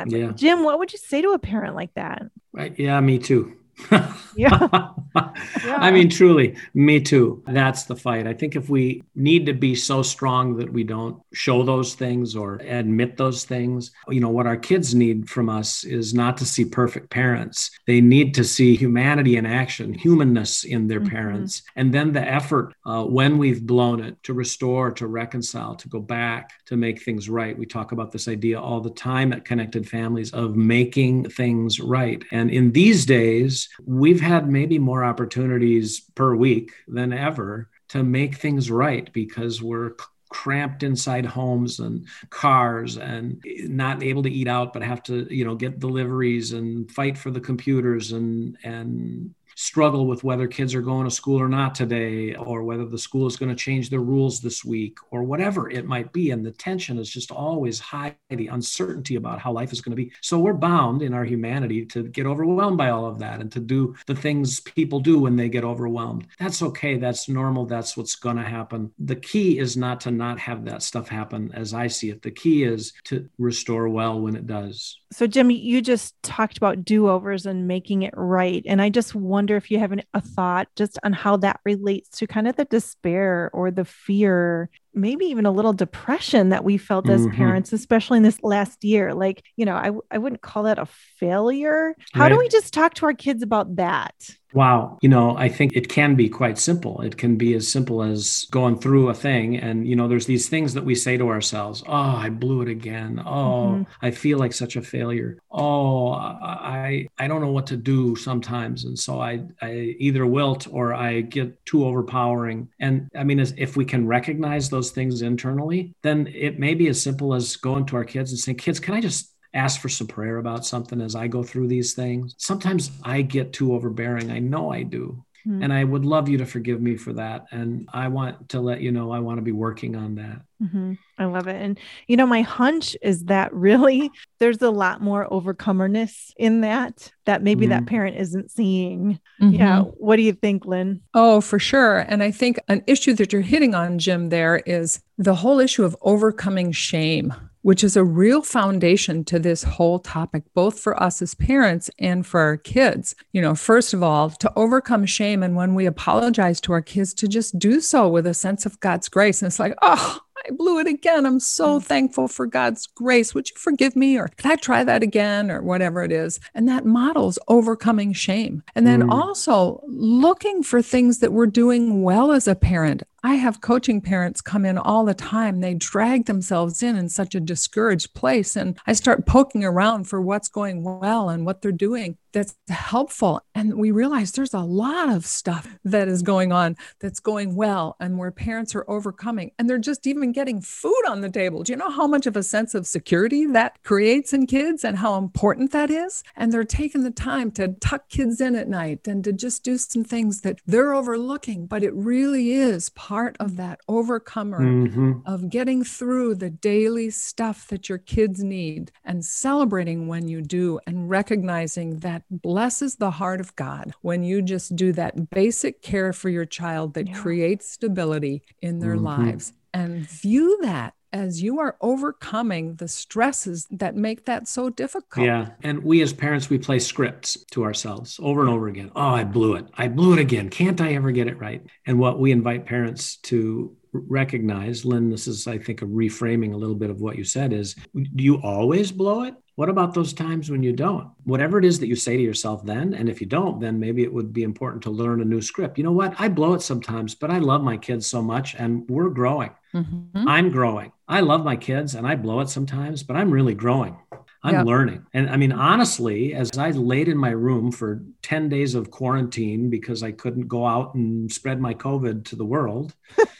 Yeah. 0.07 0.31
Jim, 0.31 0.63
what 0.63 0.79
would 0.79 0.91
you 0.91 0.99
say 0.99 1.21
to 1.21 1.29
a 1.29 1.39
parent 1.39 1.75
like 1.75 1.93
that? 1.95 2.23
Right. 2.51 2.77
Yeah, 2.77 2.99
me 2.99 3.19
too. 3.19 3.57
yeah. 4.35 4.89
yeah. 5.15 5.77
I 5.77 5.91
mean, 5.91 6.09
truly, 6.09 6.55
me 6.73 6.99
too. 6.99 7.43
That's 7.47 7.83
the 7.83 7.95
fight. 7.95 8.27
I 8.27 8.33
think 8.33 8.55
if 8.55 8.69
we 8.69 9.03
need 9.15 9.45
to 9.47 9.53
be 9.53 9.75
so 9.75 10.01
strong 10.01 10.57
that 10.57 10.71
we 10.71 10.83
don't 10.83 11.21
show 11.33 11.63
those 11.63 11.95
things 11.95 12.35
or 12.35 12.55
admit 12.55 13.17
those 13.17 13.45
things, 13.45 13.91
you 14.09 14.19
know, 14.19 14.29
what 14.29 14.47
our 14.47 14.57
kids 14.57 14.93
need 14.93 15.29
from 15.29 15.49
us 15.49 15.83
is 15.83 16.13
not 16.13 16.37
to 16.37 16.45
see 16.45 16.65
perfect 16.65 17.09
parents. 17.09 17.71
They 17.87 18.01
need 18.01 18.33
to 18.35 18.43
see 18.43 18.75
humanity 18.75 19.37
in 19.37 19.45
action, 19.45 19.93
humanness 19.93 20.63
in 20.63 20.87
their 20.87 20.99
mm-hmm. 20.99 21.09
parents, 21.09 21.63
and 21.75 21.93
then 21.93 22.11
the 22.13 22.21
effort 22.21 22.73
uh, 22.85 23.03
when 23.03 23.37
we've 23.37 23.65
blown 23.65 24.03
it 24.03 24.21
to 24.23 24.33
restore, 24.33 24.91
to 24.91 25.07
reconcile, 25.07 25.75
to 25.75 25.89
go 25.89 25.99
back, 25.99 26.51
to 26.67 26.77
make 26.77 27.01
things 27.01 27.29
right. 27.29 27.57
We 27.57 27.65
talk 27.65 27.91
about 27.91 28.11
this 28.11 28.27
idea 28.27 28.59
all 28.59 28.81
the 28.81 28.89
time 28.91 29.33
at 29.33 29.45
Connected 29.45 29.87
Families 29.87 30.31
of 30.33 30.55
making 30.55 31.29
things 31.29 31.79
right. 31.79 32.23
And 32.31 32.49
in 32.49 32.71
these 32.71 33.05
days, 33.05 33.62
we've 33.85 34.21
had 34.21 34.49
maybe 34.49 34.79
more 34.79 35.03
opportunities 35.03 36.01
per 36.15 36.35
week 36.35 36.71
than 36.87 37.13
ever 37.13 37.69
to 37.89 38.03
make 38.03 38.35
things 38.37 38.71
right 38.71 39.11
because 39.13 39.61
we're 39.61 39.95
cramped 40.29 40.81
inside 40.81 41.25
homes 41.25 41.79
and 41.79 42.07
cars 42.31 42.97
and 42.97 43.43
not 43.65 44.01
able 44.01 44.23
to 44.23 44.31
eat 44.31 44.47
out 44.47 44.73
but 44.73 44.81
have 44.81 45.03
to 45.03 45.27
you 45.33 45.45
know 45.45 45.53
get 45.53 45.79
deliveries 45.79 46.53
and 46.53 46.91
fight 46.91 47.15
for 47.17 47.29
the 47.29 47.39
computers 47.39 48.11
and 48.13 48.57
and 48.63 49.35
struggle 49.55 50.07
with 50.07 50.23
whether 50.23 50.47
kids 50.47 50.73
are 50.75 50.81
going 50.81 51.05
to 51.05 51.11
school 51.11 51.39
or 51.39 51.49
not 51.49 51.75
today, 51.75 52.35
or 52.35 52.63
whether 52.63 52.85
the 52.85 52.97
school 52.97 53.27
is 53.27 53.35
going 53.35 53.49
to 53.49 53.55
change 53.55 53.89
their 53.89 53.99
rules 53.99 54.39
this 54.39 54.63
week, 54.63 54.97
or 55.11 55.23
whatever 55.23 55.69
it 55.69 55.85
might 55.85 56.11
be. 56.13 56.31
And 56.31 56.45
the 56.45 56.51
tension 56.51 56.97
is 56.97 57.09
just 57.09 57.31
always 57.31 57.79
high, 57.79 58.15
the 58.29 58.47
uncertainty 58.47 59.15
about 59.15 59.39
how 59.39 59.51
life 59.51 59.71
is 59.71 59.81
going 59.81 59.95
to 59.95 60.03
be. 60.03 60.11
So 60.21 60.39
we're 60.39 60.53
bound 60.53 61.01
in 61.01 61.13
our 61.13 61.25
humanity 61.25 61.85
to 61.87 62.03
get 62.03 62.25
overwhelmed 62.25 62.77
by 62.77 62.89
all 62.89 63.05
of 63.05 63.19
that 63.19 63.41
and 63.41 63.51
to 63.51 63.59
do 63.59 63.95
the 64.07 64.15
things 64.15 64.59
people 64.59 64.99
do 64.99 65.19
when 65.19 65.35
they 65.35 65.49
get 65.49 65.63
overwhelmed. 65.63 66.27
That's 66.39 66.61
okay. 66.61 66.97
That's 66.97 67.29
normal. 67.29 67.65
That's 67.65 67.95
what's 67.97 68.15
going 68.15 68.37
to 68.37 68.43
happen. 68.43 68.91
The 68.99 69.15
key 69.15 69.59
is 69.59 69.77
not 69.77 70.01
to 70.01 70.11
not 70.11 70.39
have 70.39 70.65
that 70.65 70.83
stuff 70.83 71.07
happen 71.07 71.51
as 71.53 71.73
I 71.73 71.87
see 71.87 72.09
it. 72.09 72.21
The 72.21 72.31
key 72.31 72.63
is 72.63 72.93
to 73.05 73.29
restore 73.37 73.89
well 73.89 74.19
when 74.19 74.35
it 74.35 74.47
does. 74.47 74.97
So, 75.11 75.27
Jimmy, 75.27 75.55
you 75.55 75.81
just 75.81 76.21
talked 76.23 76.57
about 76.57 76.83
do 76.83 77.07
overs 77.07 77.45
and 77.45 77.67
making 77.67 78.01
it 78.01 78.13
right. 78.17 78.63
And 78.65 78.81
I 78.81 78.89
just 78.89 79.13
wonder 79.13 79.42
if 79.51 79.71
you 79.71 79.79
have 79.79 79.91
an, 79.91 80.03
a 80.13 80.21
thought 80.21 80.67
just 80.75 80.97
on 81.03 81.13
how 81.13 81.37
that 81.37 81.59
relates 81.65 82.17
to 82.19 82.27
kind 82.27 82.47
of 82.47 82.55
the 82.55 82.65
despair 82.65 83.49
or 83.53 83.71
the 83.71 83.85
fear, 83.85 84.69
maybe 84.93 85.25
even 85.25 85.45
a 85.45 85.51
little 85.51 85.73
depression 85.73 86.49
that 86.49 86.63
we 86.63 86.77
felt 86.77 87.09
as 87.09 87.21
mm-hmm. 87.21 87.35
parents, 87.35 87.73
especially 87.73 88.17
in 88.17 88.23
this 88.23 88.41
last 88.43 88.83
year. 88.83 89.13
Like, 89.13 89.43
you 89.55 89.65
know, 89.65 89.75
I, 89.75 89.91
I 90.11 90.17
wouldn't 90.17 90.41
call 90.41 90.63
that 90.63 90.79
a 90.79 90.85
failure. 91.19 91.95
How 92.13 92.21
right. 92.21 92.29
do 92.29 92.37
we 92.37 92.47
just 92.49 92.73
talk 92.73 92.93
to 92.95 93.05
our 93.05 93.13
kids 93.13 93.43
about 93.43 93.75
that? 93.77 94.13
Wow. 94.53 94.99
You 95.01 95.09
know, 95.09 95.35
I 95.35 95.49
think 95.49 95.73
it 95.73 95.89
can 95.89 96.15
be 96.15 96.29
quite 96.29 96.57
simple. 96.57 97.01
It 97.01 97.17
can 97.17 97.37
be 97.37 97.55
as 97.55 97.67
simple 97.67 98.03
as 98.03 98.45
going 98.51 98.77
through 98.77 99.09
a 99.09 99.13
thing. 99.13 99.57
And, 99.57 99.87
you 99.87 99.95
know, 99.95 100.07
there's 100.07 100.27
these 100.27 100.47
things 100.47 100.75
that 100.75 100.85
we 100.85 100.95
say 100.95 101.17
to 101.17 101.29
ourselves 101.29 101.83
Oh, 101.87 101.91
I 101.91 102.29
blew 102.29 102.61
it 102.61 102.69
again. 102.69 103.21
Oh, 103.25 103.79
mm-hmm. 103.79 103.83
I 104.01 104.11
feel 104.11 104.37
like 104.37 104.53
such 104.53 104.75
a 104.75 104.81
failure. 104.81 105.39
Oh, 105.51 106.11
I, 106.11 107.07
I 107.17 107.27
don't 107.27 107.41
know 107.41 107.51
what 107.51 107.67
to 107.67 107.77
do 107.77 108.15
sometimes. 108.15 108.85
And 108.85 108.97
so 108.97 109.19
I, 109.19 109.43
I 109.61 109.95
either 109.97 110.25
wilt 110.25 110.67
or 110.69 110.93
I 110.93 111.21
get 111.21 111.65
too 111.65 111.85
overpowering. 111.85 112.69
And 112.79 113.09
I 113.15 113.23
mean, 113.23 113.39
if 113.39 113.75
we 113.75 113.85
can 113.85 114.07
recognize 114.07 114.69
those 114.69 114.82
things 114.91 115.21
internally, 115.21 115.93
then 116.01 116.27
it 116.33 116.59
may 116.59 116.73
be 116.73 116.87
as 116.87 117.01
simple 117.01 117.33
as 117.33 117.55
going 117.55 117.85
to 117.87 117.95
our 117.95 118.03
kids 118.03 118.31
and 118.31 118.39
saying, 118.39 118.57
Kids, 118.57 118.79
can 118.79 118.93
I 118.93 119.01
just 119.01 119.33
ask 119.53 119.79
for 119.79 119.89
some 119.89 120.07
prayer 120.07 120.37
about 120.37 120.65
something 120.65 120.99
as 121.01 121.15
I 121.15 121.27
go 121.27 121.43
through 121.43 121.67
these 121.67 121.93
things. 121.93 122.33
Sometimes 122.37 122.91
I 123.03 123.21
get 123.21 123.53
too 123.53 123.73
overbearing. 123.73 124.31
I 124.31 124.39
know 124.39 124.71
I 124.71 124.83
do. 124.83 125.23
Mm-hmm. 125.47 125.63
And 125.63 125.73
I 125.73 125.83
would 125.83 126.05
love 126.05 126.29
you 126.29 126.37
to 126.37 126.45
forgive 126.45 126.81
me 126.81 126.95
for 126.95 127.13
that. 127.13 127.47
And 127.51 127.89
I 127.91 128.07
want 128.07 128.49
to 128.49 128.61
let 128.61 128.81
you 128.81 128.91
know 128.91 129.11
I 129.11 129.19
want 129.19 129.37
to 129.37 129.41
be 129.41 129.51
working 129.51 129.95
on 129.95 130.15
that. 130.15 130.41
Mm-hmm. 130.61 130.93
I 131.17 131.25
love 131.25 131.47
it. 131.47 131.61
And, 131.61 131.77
you 132.07 132.15
know, 132.15 132.25
my 132.25 132.41
hunch 132.41 132.95
is 133.01 133.25
that 133.25 133.53
really 133.53 134.09
there's 134.39 134.61
a 134.61 134.69
lot 134.69 135.01
more 135.01 135.27
overcomerness 135.29 136.31
in 136.37 136.61
that, 136.61 137.11
that 137.25 137.43
maybe 137.43 137.65
mm-hmm. 137.65 137.71
that 137.71 137.85
parent 137.87 138.17
isn't 138.17 138.51
seeing. 138.51 139.19
Mm-hmm. 139.41 139.55
Yeah. 139.55 139.81
What 139.81 140.15
do 140.15 140.21
you 140.21 140.33
think, 140.33 140.65
Lynne? 140.65 141.01
Oh, 141.13 141.41
for 141.41 141.59
sure. 141.59 141.99
And 141.99 142.23
I 142.23 142.31
think 142.31 142.59
an 142.69 142.81
issue 142.87 143.13
that 143.15 143.33
you're 143.33 143.41
hitting 143.41 143.75
on, 143.75 143.99
Jim, 143.99 144.29
there 144.29 144.57
is 144.65 145.01
the 145.17 145.35
whole 145.35 145.59
issue 145.59 145.83
of 145.83 145.97
overcoming 146.01 146.71
shame 146.71 147.33
which 147.63 147.83
is 147.83 147.97
a 147.97 148.03
real 148.03 148.41
foundation 148.41 149.23
to 149.25 149.39
this 149.39 149.63
whole 149.63 149.97
topic, 149.97 150.43
both 150.53 150.79
for 150.79 151.01
us 151.01 151.21
as 151.21 151.33
parents 151.33 151.89
and 151.97 152.27
for 152.27 152.39
our 152.41 152.57
kids. 152.57 153.15
You 153.31 153.41
know, 153.41 153.55
first 153.55 153.93
of 153.93 154.03
all, 154.03 154.29
to 154.29 154.53
overcome 154.55 155.05
shame. 155.05 155.41
And 155.41 155.55
when 155.55 155.73
we 155.73 155.85
apologize 155.85 156.61
to 156.61 156.73
our 156.73 156.81
kids, 156.81 157.13
to 157.15 157.27
just 157.27 157.57
do 157.57 157.81
so 157.81 158.07
with 158.07 158.27
a 158.27 158.33
sense 158.33 158.65
of 158.65 158.79
God's 158.79 159.09
grace. 159.09 159.41
And 159.41 159.47
it's 159.47 159.59
like, 159.59 159.75
oh, 159.81 160.19
I 160.45 160.51
blew 160.51 160.79
it 160.79 160.87
again. 160.87 161.25
I'm 161.25 161.39
so 161.39 161.79
mm. 161.79 161.83
thankful 161.83 162.27
for 162.27 162.45
God's 162.45 162.85
grace. 162.87 163.33
Would 163.33 163.49
you 163.49 163.55
forgive 163.57 163.95
me? 163.95 164.17
Or 164.17 164.27
could 164.27 164.51
I 164.51 164.55
try 164.57 164.83
that 164.83 165.01
again? 165.01 165.49
Or 165.49 165.61
whatever 165.61 166.03
it 166.03 166.11
is. 166.11 166.39
And 166.53 166.67
that 166.67 166.85
models 166.85 167.39
overcoming 167.47 168.11
shame. 168.13 168.63
And 168.75 168.85
then 168.85 169.03
mm. 169.03 169.11
also 169.11 169.81
looking 169.87 170.63
for 170.63 170.81
things 170.81 171.19
that 171.19 171.31
we're 171.31 171.47
doing 171.47 172.03
well 172.03 172.31
as 172.31 172.47
a 172.47 172.55
parent. 172.55 173.03
I 173.25 173.35
have 173.35 173.61
coaching 173.61 174.01
parents 174.01 174.41
come 174.41 174.65
in 174.65 174.77
all 174.77 175.05
the 175.05 175.13
time. 175.13 175.61
They 175.61 175.75
drag 175.75 176.25
themselves 176.25 176.83
in 176.83 176.97
in 176.97 177.07
such 177.07 177.33
a 177.35 177.39
discouraged 177.39 178.13
place. 178.13 178.57
And 178.57 178.77
I 178.85 178.91
start 178.91 179.25
poking 179.25 179.63
around 179.63 180.09
for 180.09 180.21
what's 180.21 180.49
going 180.49 180.83
well 180.83 181.29
and 181.29 181.45
what 181.45 181.61
they're 181.61 181.71
doing 181.71 182.17
that's 182.33 182.55
helpful. 182.67 183.41
And 183.55 183.75
we 183.75 183.91
realize 183.91 184.31
there's 184.31 184.53
a 184.53 184.59
lot 184.59 185.09
of 185.09 185.25
stuff 185.25 185.77
that 185.85 186.07
is 186.07 186.23
going 186.23 186.51
on 186.51 186.75
that's 186.99 187.19
going 187.19 187.55
well 187.55 187.95
and 187.99 188.17
where 188.17 188.31
parents 188.31 188.75
are 188.75 188.89
overcoming 188.89 189.51
and 189.57 189.69
they're 189.69 189.77
just 189.77 190.05
even 190.05 190.31
getting 190.31 190.59
food 190.59 191.03
on 191.07 191.21
the 191.21 191.29
table. 191.29 191.63
Do 191.63 191.71
you 191.71 191.77
know 191.77 191.91
how 191.91 192.07
much 192.07 192.25
of 192.25 192.35
a 192.35 192.43
sense 192.43 192.73
of 192.73 192.87
security 192.87 193.45
that 193.45 193.81
creates 193.83 194.33
in 194.33 194.47
kids 194.47 194.83
and 194.83 194.97
how 194.97 195.17
important 195.17 195.71
that 195.71 195.89
is? 195.89 196.23
And 196.35 196.51
they're 196.51 196.63
taking 196.63 197.03
the 197.03 197.11
time 197.11 197.51
to 197.51 197.69
tuck 197.79 198.09
kids 198.09 198.41
in 198.41 198.55
at 198.55 198.67
night 198.67 199.07
and 199.07 199.23
to 199.23 199.31
just 199.31 199.63
do 199.63 199.77
some 199.77 200.03
things 200.03 200.41
that 200.41 200.59
they're 200.65 200.93
overlooking, 200.93 201.67
but 201.67 201.83
it 201.83 201.93
really 201.93 202.53
is 202.53 202.89
part 203.13 203.37
of 203.39 203.57
that 203.57 203.79
overcomer 203.87 204.59
mm-hmm. 204.59 205.11
of 205.27 205.47
getting 205.47 205.83
through 205.83 206.33
the 206.33 206.49
daily 206.49 207.11
stuff 207.11 207.67
that 207.67 207.87
your 207.87 207.99
kids 207.99 208.43
need 208.43 208.91
and 209.05 209.23
celebrating 209.23 210.07
when 210.07 210.27
you 210.27 210.41
do 210.41 210.79
and 210.87 211.11
recognizing 211.11 211.99
that 211.99 212.23
blesses 212.31 212.95
the 212.95 213.11
heart 213.11 213.39
of 213.39 213.55
God 213.55 213.93
when 214.01 214.23
you 214.23 214.41
just 214.41 214.75
do 214.75 214.91
that 214.93 215.29
basic 215.29 215.83
care 215.83 216.11
for 216.11 216.29
your 216.29 216.45
child 216.45 216.95
that 216.95 217.07
yeah. 217.07 217.13
creates 217.13 217.69
stability 217.69 218.41
in 218.63 218.79
their 218.79 218.95
mm-hmm. 218.95 219.25
lives 219.25 219.53
and 219.75 220.09
view 220.09 220.57
that 220.63 220.95
as 221.13 221.41
you 221.41 221.59
are 221.59 221.77
overcoming 221.79 222.75
the 222.75 222.87
stresses 222.87 223.67
that 223.69 223.95
make 223.95 224.25
that 224.25 224.47
so 224.47 224.69
difficult. 224.69 225.25
Yeah. 225.25 225.49
And 225.61 225.83
we 225.83 226.01
as 226.01 226.11
parents, 226.11 226.49
we 226.49 226.57
play 226.57 226.79
scripts 226.79 227.37
to 227.51 227.63
ourselves 227.63 228.19
over 228.21 228.41
and 228.41 228.49
over 228.49 228.67
again. 228.67 228.91
Oh, 228.95 229.09
I 229.09 229.23
blew 229.23 229.53
it. 229.53 229.67
I 229.75 229.87
blew 229.87 230.13
it 230.13 230.19
again. 230.19 230.49
Can't 230.49 230.81
I 230.81 230.95
ever 230.95 231.11
get 231.11 231.27
it 231.27 231.39
right? 231.39 231.63
And 231.85 231.99
what 231.99 232.19
we 232.19 232.31
invite 232.31 232.65
parents 232.65 233.17
to 233.17 233.77
recognize, 233.93 234.85
Lynne, 234.85 235.11
this 235.11 235.27
is, 235.27 235.47
I 235.47 235.59
think, 235.59 235.83
a 235.83 235.85
reframing 235.85 236.53
a 236.53 236.57
little 236.57 236.75
bit 236.75 236.89
of 236.89 236.99
what 236.99 237.15
you 237.15 237.23
said 237.23 237.53
is 237.53 237.75
do 237.93 238.23
you 238.23 238.41
always 238.41 238.91
blow 238.91 239.23
it? 239.23 239.35
What 239.55 239.69
about 239.69 239.93
those 239.93 240.13
times 240.13 240.49
when 240.49 240.63
you 240.63 240.73
don't? 240.73 241.11
Whatever 241.25 241.59
it 241.59 241.65
is 241.65 241.79
that 241.79 241.87
you 241.87 241.95
say 241.95 242.17
to 242.17 242.23
yourself 242.23 242.65
then, 242.65 242.95
and 242.95 243.07
if 243.07 243.21
you 243.21 243.27
don't, 243.27 243.59
then 243.59 243.79
maybe 243.79 244.01
it 244.01 244.11
would 244.11 244.33
be 244.33 244.41
important 244.41 244.81
to 244.83 244.89
learn 244.89 245.21
a 245.21 245.25
new 245.25 245.41
script. 245.41 245.77
You 245.77 245.83
know 245.83 245.91
what? 245.91 246.15
I 246.17 246.27
blow 246.27 246.53
it 246.53 246.63
sometimes, 246.63 247.13
but 247.13 247.29
I 247.29 247.37
love 247.37 247.61
my 247.61 247.77
kids 247.77 248.07
so 248.07 248.21
much 248.23 248.55
and 248.55 248.89
we're 248.89 249.11
growing. 249.11 249.51
Mm-hmm. 249.75 250.27
I'm 250.27 250.49
growing. 250.49 250.91
I 251.07 251.19
love 251.19 251.43
my 251.43 251.55
kids 251.55 251.95
and 251.95 252.07
I 252.07 252.15
blow 252.15 252.39
it 252.39 252.49
sometimes, 252.49 253.03
but 253.03 253.15
I'm 253.15 253.31
really 253.31 253.53
growing. 253.53 253.97
I'm 254.45 254.53
yep. 254.55 254.65
learning. 254.65 255.05
And 255.13 255.29
I 255.29 255.37
mean, 255.37 255.53
honestly, 255.53 256.33
as 256.33 256.57
I 256.57 256.71
laid 256.71 257.07
in 257.07 257.17
my 257.17 257.29
room 257.29 257.71
for 257.71 258.03
10 258.23 258.49
days 258.49 258.75
of 258.75 258.91
quarantine 258.91 259.69
because 259.69 260.03
I 260.03 260.11
couldn't 260.11 260.47
go 260.47 260.65
out 260.65 260.95
and 260.95 261.31
spread 261.31 261.61
my 261.61 261.73
COVID 261.73 262.25
to 262.25 262.35
the 262.35 262.45
world, 262.45 262.93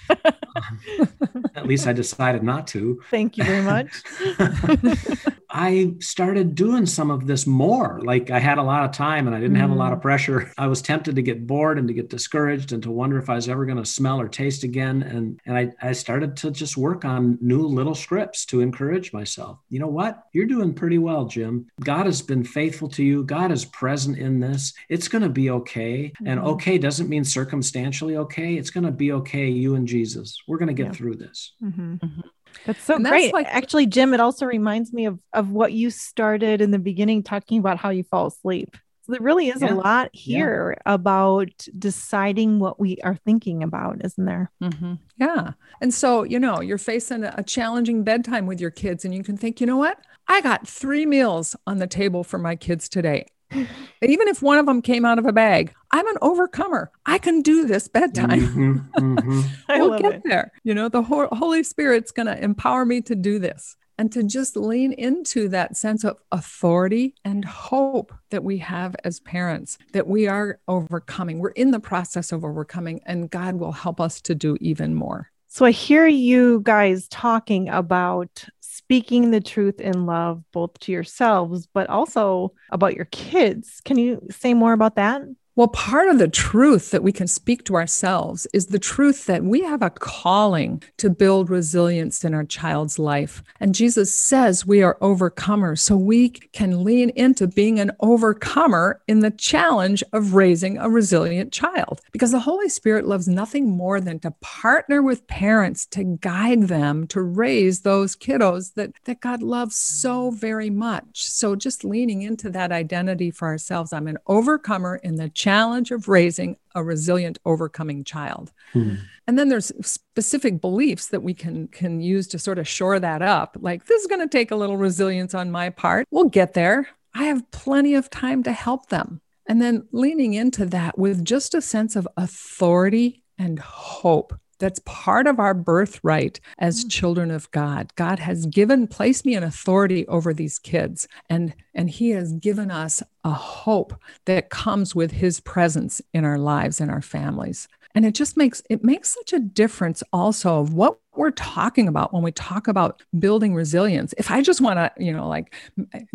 um, 0.09 1.09
at 1.55 1.67
least 1.67 1.87
I 1.87 1.93
decided 1.93 2.43
not 2.43 2.67
to. 2.67 3.01
Thank 3.11 3.37
you 3.37 3.43
very 3.43 3.61
much. 3.61 3.91
I 5.55 5.93
started 5.99 6.55
doing 6.55 6.87
some 6.87 7.11
of 7.11 7.27
this 7.27 7.45
more. 7.45 8.01
Like 8.03 8.31
I 8.31 8.39
had 8.39 8.57
a 8.57 8.63
lot 8.63 8.85
of 8.85 8.91
time 8.91 9.27
and 9.27 9.35
I 9.35 9.39
didn't 9.39 9.57
mm. 9.57 9.59
have 9.59 9.69
a 9.69 9.75
lot 9.75 9.93
of 9.93 9.99
mm. 9.99 10.01
pressure. 10.01 10.51
I 10.57 10.65
was 10.65 10.81
tempted 10.81 11.15
to 11.15 11.21
get 11.21 11.45
bored 11.45 11.77
and 11.77 11.87
to 11.87 11.93
get 11.93 12.09
discouraged 12.09 12.73
and 12.73 12.81
to 12.81 12.89
wonder 12.89 13.19
if 13.19 13.29
I 13.29 13.35
was 13.35 13.47
ever 13.47 13.63
going 13.65 13.77
to 13.77 13.85
smell 13.85 14.19
or 14.19 14.27
taste 14.27 14.63
again. 14.63 15.03
And, 15.03 15.39
and 15.45 15.55
I, 15.55 15.71
I 15.79 15.91
started 15.91 16.35
to 16.37 16.49
just 16.49 16.75
work 16.75 17.05
on 17.05 17.37
new 17.39 17.61
little 17.61 17.93
scripts 17.93 18.47
to 18.47 18.61
encourage 18.61 19.13
myself. 19.13 19.59
You 19.69 19.79
know 19.79 19.87
what? 19.87 20.23
You're 20.33 20.47
doing 20.47 20.73
pretty 20.73 20.97
well, 20.97 21.25
Jim. 21.25 21.67
God 21.79 22.07
has 22.07 22.23
been 22.23 22.43
faithful 22.43 22.89
to 22.89 23.03
you. 23.03 23.23
God 23.23 23.51
is 23.51 23.63
present 23.63 24.17
in 24.17 24.39
this. 24.39 24.73
It's 24.89 25.07
going 25.07 25.21
to 25.21 25.29
be 25.29 25.51
okay. 25.51 26.05
Mm-hmm. 26.15 26.27
And 26.27 26.39
okay 26.39 26.79
doesn't 26.79 27.09
mean 27.09 27.23
circumstantially 27.23 28.17
okay. 28.17 28.55
It's 28.55 28.71
going 28.71 28.85
to 28.85 28.91
be 28.91 29.11
okay, 29.11 29.49
you 29.49 29.75
and 29.75 29.87
Jesus. 29.87 30.35
We're 30.47 30.57
going 30.57 30.67
to 30.67 30.73
get 30.73 30.87
yeah. 30.87 30.91
through 30.93 31.17
this. 31.17 31.53
Mm-hmm. 31.63 31.93
mm-hmm. 31.93 32.21
That's 32.65 32.83
so 32.83 32.95
and 32.95 33.05
great. 33.05 33.23
That's 33.23 33.33
like, 33.33 33.47
Actually, 33.47 33.87
Jim, 33.87 34.13
it 34.13 34.19
also 34.19 34.45
reminds 34.45 34.93
me 34.93 35.05
of, 35.05 35.19
of 35.33 35.49
what 35.49 35.73
you 35.73 35.89
started 35.89 36.61
in 36.61 36.71
the 36.71 36.79
beginning 36.79 37.23
talking 37.23 37.59
about 37.59 37.77
how 37.77 37.89
you 37.89 38.03
fall 38.03 38.27
asleep. 38.27 38.77
So 39.05 39.11
there 39.11 39.21
really 39.21 39.49
is 39.49 39.61
yeah. 39.61 39.73
a 39.73 39.75
lot 39.75 40.09
here 40.13 40.77
yeah. 40.77 40.93
about 40.93 41.51
deciding 41.77 42.59
what 42.59 42.79
we 42.79 42.99
are 43.03 43.15
thinking 43.15 43.61
about, 43.61 44.03
isn't 44.03 44.25
there? 44.25 44.49
Mm-hmm. 44.63 44.93
Yeah. 45.17 45.51
And 45.81 45.93
so, 45.93 46.23
you 46.23 46.39
know, 46.39 46.61
you're 46.61 46.77
facing 46.77 47.25
a 47.25 47.43
challenging 47.43 48.05
bedtime 48.05 48.45
with 48.45 48.61
your 48.61 48.71
kids, 48.71 49.03
and 49.03 49.13
you 49.13 49.21
can 49.21 49.35
think, 49.35 49.59
you 49.59 49.67
know 49.67 49.75
what? 49.75 49.99
I 50.29 50.39
got 50.39 50.65
three 50.65 51.05
meals 51.05 51.53
on 51.67 51.79
the 51.79 51.87
table 51.87 52.23
for 52.23 52.37
my 52.37 52.55
kids 52.55 52.87
today. 52.87 53.25
Even 54.01 54.27
if 54.27 54.41
one 54.41 54.57
of 54.57 54.65
them 54.65 54.81
came 54.81 55.05
out 55.05 55.19
of 55.19 55.25
a 55.25 55.33
bag, 55.33 55.73
I'm 55.91 56.07
an 56.07 56.17
overcomer. 56.21 56.91
I 57.05 57.17
can 57.17 57.41
do 57.41 57.65
this 57.65 57.87
bedtime. 57.87 58.41
Mm-hmm, 58.41 59.17
mm-hmm. 59.17 59.41
we'll 59.69 59.99
get 59.99 60.15
it. 60.15 60.21
there. 60.25 60.51
You 60.63 60.73
know, 60.73 60.89
the 60.89 61.01
Holy 61.01 61.63
Spirit's 61.63 62.11
going 62.11 62.27
to 62.27 62.41
empower 62.41 62.85
me 62.85 63.01
to 63.01 63.15
do 63.15 63.39
this 63.39 63.77
and 63.97 64.11
to 64.11 64.23
just 64.23 64.55
lean 64.55 64.91
into 64.93 65.47
that 65.49 65.77
sense 65.77 66.03
of 66.03 66.17
authority 66.31 67.13
and 67.23 67.45
hope 67.45 68.13
that 68.31 68.43
we 68.43 68.57
have 68.57 68.95
as 69.03 69.19
parents 69.19 69.77
that 69.93 70.07
we 70.07 70.27
are 70.27 70.59
overcoming. 70.67 71.39
We're 71.39 71.49
in 71.49 71.71
the 71.71 71.79
process 71.79 72.31
of 72.31 72.43
overcoming, 72.43 73.01
and 73.05 73.29
God 73.29 73.55
will 73.55 73.71
help 73.71 74.01
us 74.01 74.19
to 74.21 74.35
do 74.35 74.57
even 74.59 74.95
more. 74.95 75.29
So 75.47 75.65
I 75.65 75.71
hear 75.71 76.07
you 76.07 76.61
guys 76.63 77.07
talking 77.09 77.69
about 77.69 78.45
speaking 78.75 79.31
the 79.31 79.41
truth 79.41 79.79
in 79.79 80.05
love, 80.05 80.43
both 80.51 80.77
to 80.79 80.91
yourselves, 80.91 81.67
but 81.67 81.89
also 81.89 82.53
about 82.71 82.95
your 82.95 83.05
kids. 83.05 83.81
Can 83.85 83.97
you 83.97 84.25
say 84.31 84.53
more 84.53 84.73
about 84.73 84.95
that? 84.95 85.21
Well, 85.55 85.67
part 85.67 86.09
of 86.09 86.17
the 86.17 86.27
truth 86.27 86.89
that 86.89 87.03
we 87.03 87.11
can 87.11 87.27
speak 87.27 87.63
to 87.65 87.75
ourselves 87.75 88.47
is 88.53 88.67
the 88.67 88.79
truth 88.79 89.27
that 89.27 89.43
we 89.43 89.61
have 89.61 89.83
a 89.83 89.91
calling 89.91 90.81
to 90.97 91.11
build 91.11 91.51
resilience 91.51 92.25
in 92.25 92.33
our 92.33 92.43
child's 92.43 92.97
life. 92.97 93.43
And 93.59 93.75
Jesus 93.75 94.11
says 94.11 94.65
we 94.65 94.81
are 94.81 94.97
overcomers. 94.99 95.77
So 95.77 95.95
we 95.95 96.29
can 96.29 96.83
lean 96.83 97.11
into 97.11 97.45
being 97.45 97.79
an 97.79 97.91
overcomer 97.99 98.99
in 99.07 99.19
the 99.19 99.29
challenge 99.29 100.03
of 100.11 100.33
raising 100.33 100.79
a 100.79 100.89
resilient 100.89 101.53
child 101.53 102.01
because 102.11 102.31
the 102.31 102.39
Holy 102.39 102.67
Spirit 102.67 103.05
loves 103.05 103.27
nothing 103.27 103.69
more 103.69 104.01
than 104.01 104.17
to 104.21 104.31
partner 104.41 105.03
with 105.03 105.27
parents 105.27 105.85
to 105.87 106.03
guide 106.03 106.63
them 106.63 107.05
to 107.09 107.21
raise 107.21 107.81
those 107.81 108.15
kiddos 108.15 108.73
that, 108.73 108.93
that 109.03 109.21
God 109.21 109.43
loves 109.43 109.75
so 109.75 110.31
very 110.31 110.71
much. 110.71 111.27
So 111.27 111.55
just 111.55 111.83
leaning 111.83 112.23
into 112.23 112.49
that 112.49 112.71
identity 112.71 113.29
for 113.29 113.47
ourselves. 113.49 113.93
I'm 113.93 114.07
an 114.07 114.17
overcomer 114.25 114.95
in 114.95 115.17
the 115.17 115.29
challenge 115.43 115.91
of 115.91 116.07
raising 116.07 116.55
a 116.73 116.83
resilient 116.83 117.37
overcoming 117.45 118.03
child. 118.03 118.51
Hmm. 118.71 118.95
and 119.27 119.37
then 119.37 119.49
there's 119.49 119.71
specific 119.81 120.61
beliefs 120.61 121.07
that 121.07 121.21
we 121.21 121.33
can 121.33 121.67
can 121.67 122.01
use 122.01 122.27
to 122.29 122.39
sort 122.39 122.59
of 122.59 122.67
shore 122.67 122.99
that 122.99 123.21
up. 123.21 123.57
Like 123.59 123.85
this 123.85 124.01
is 124.01 124.07
going 124.07 124.21
to 124.21 124.37
take 124.37 124.51
a 124.51 124.55
little 124.55 124.77
resilience 124.77 125.33
on 125.35 125.51
my 125.51 125.69
part. 125.69 126.07
We'll 126.11 126.29
get 126.29 126.53
there. 126.53 126.87
I 127.13 127.25
have 127.25 127.49
plenty 127.51 127.93
of 127.95 128.09
time 128.09 128.41
to 128.43 128.53
help 128.53 128.89
them. 128.89 129.21
And 129.45 129.61
then 129.61 129.87
leaning 129.91 130.33
into 130.33 130.65
that 130.67 130.97
with 130.97 131.25
just 131.25 131.53
a 131.53 131.61
sense 131.61 131.95
of 131.95 132.07
authority 132.15 133.21
and 133.37 133.59
hope 133.59 134.33
that's 134.63 134.79
part 134.85 135.27
of 135.27 135.39
our 135.39 135.53
birthright 135.53 136.39
as 136.57 136.85
mm. 136.85 136.89
children 136.89 137.31
of 137.31 137.51
God. 137.51 137.91
God 137.97 138.19
has 138.19 138.45
given, 138.45 138.87
placed 138.87 139.25
me 139.25 139.35
in 139.35 139.43
authority 139.43 140.07
over 140.07 140.33
these 140.33 140.57
kids, 140.57 141.05
and, 141.29 141.53
and 141.75 141.89
He 141.89 142.11
has 142.11 142.31
given 142.31 142.71
us 142.71 143.03
a 143.25 143.31
hope 143.31 143.93
that 144.23 144.49
comes 144.49 144.95
with 144.95 145.11
His 145.11 145.41
presence 145.41 146.01
in 146.13 146.23
our 146.23 146.37
lives 146.37 146.79
and 146.79 146.89
our 146.89 147.01
families 147.01 147.67
and 147.95 148.05
it 148.05 148.15
just 148.15 148.37
makes 148.37 148.61
it 148.69 148.83
makes 148.83 149.13
such 149.13 149.33
a 149.33 149.39
difference 149.39 150.03
also 150.11 150.59
of 150.59 150.73
what 150.73 150.97
we're 151.15 151.31
talking 151.31 151.87
about 151.87 152.11
when 152.11 152.23
we 152.23 152.31
talk 152.31 152.67
about 152.67 153.01
building 153.19 153.53
resilience 153.53 154.13
if 154.17 154.31
i 154.31 154.41
just 154.41 154.61
want 154.61 154.77
to 154.77 154.91
you 155.03 155.11
know 155.11 155.27
like 155.27 155.53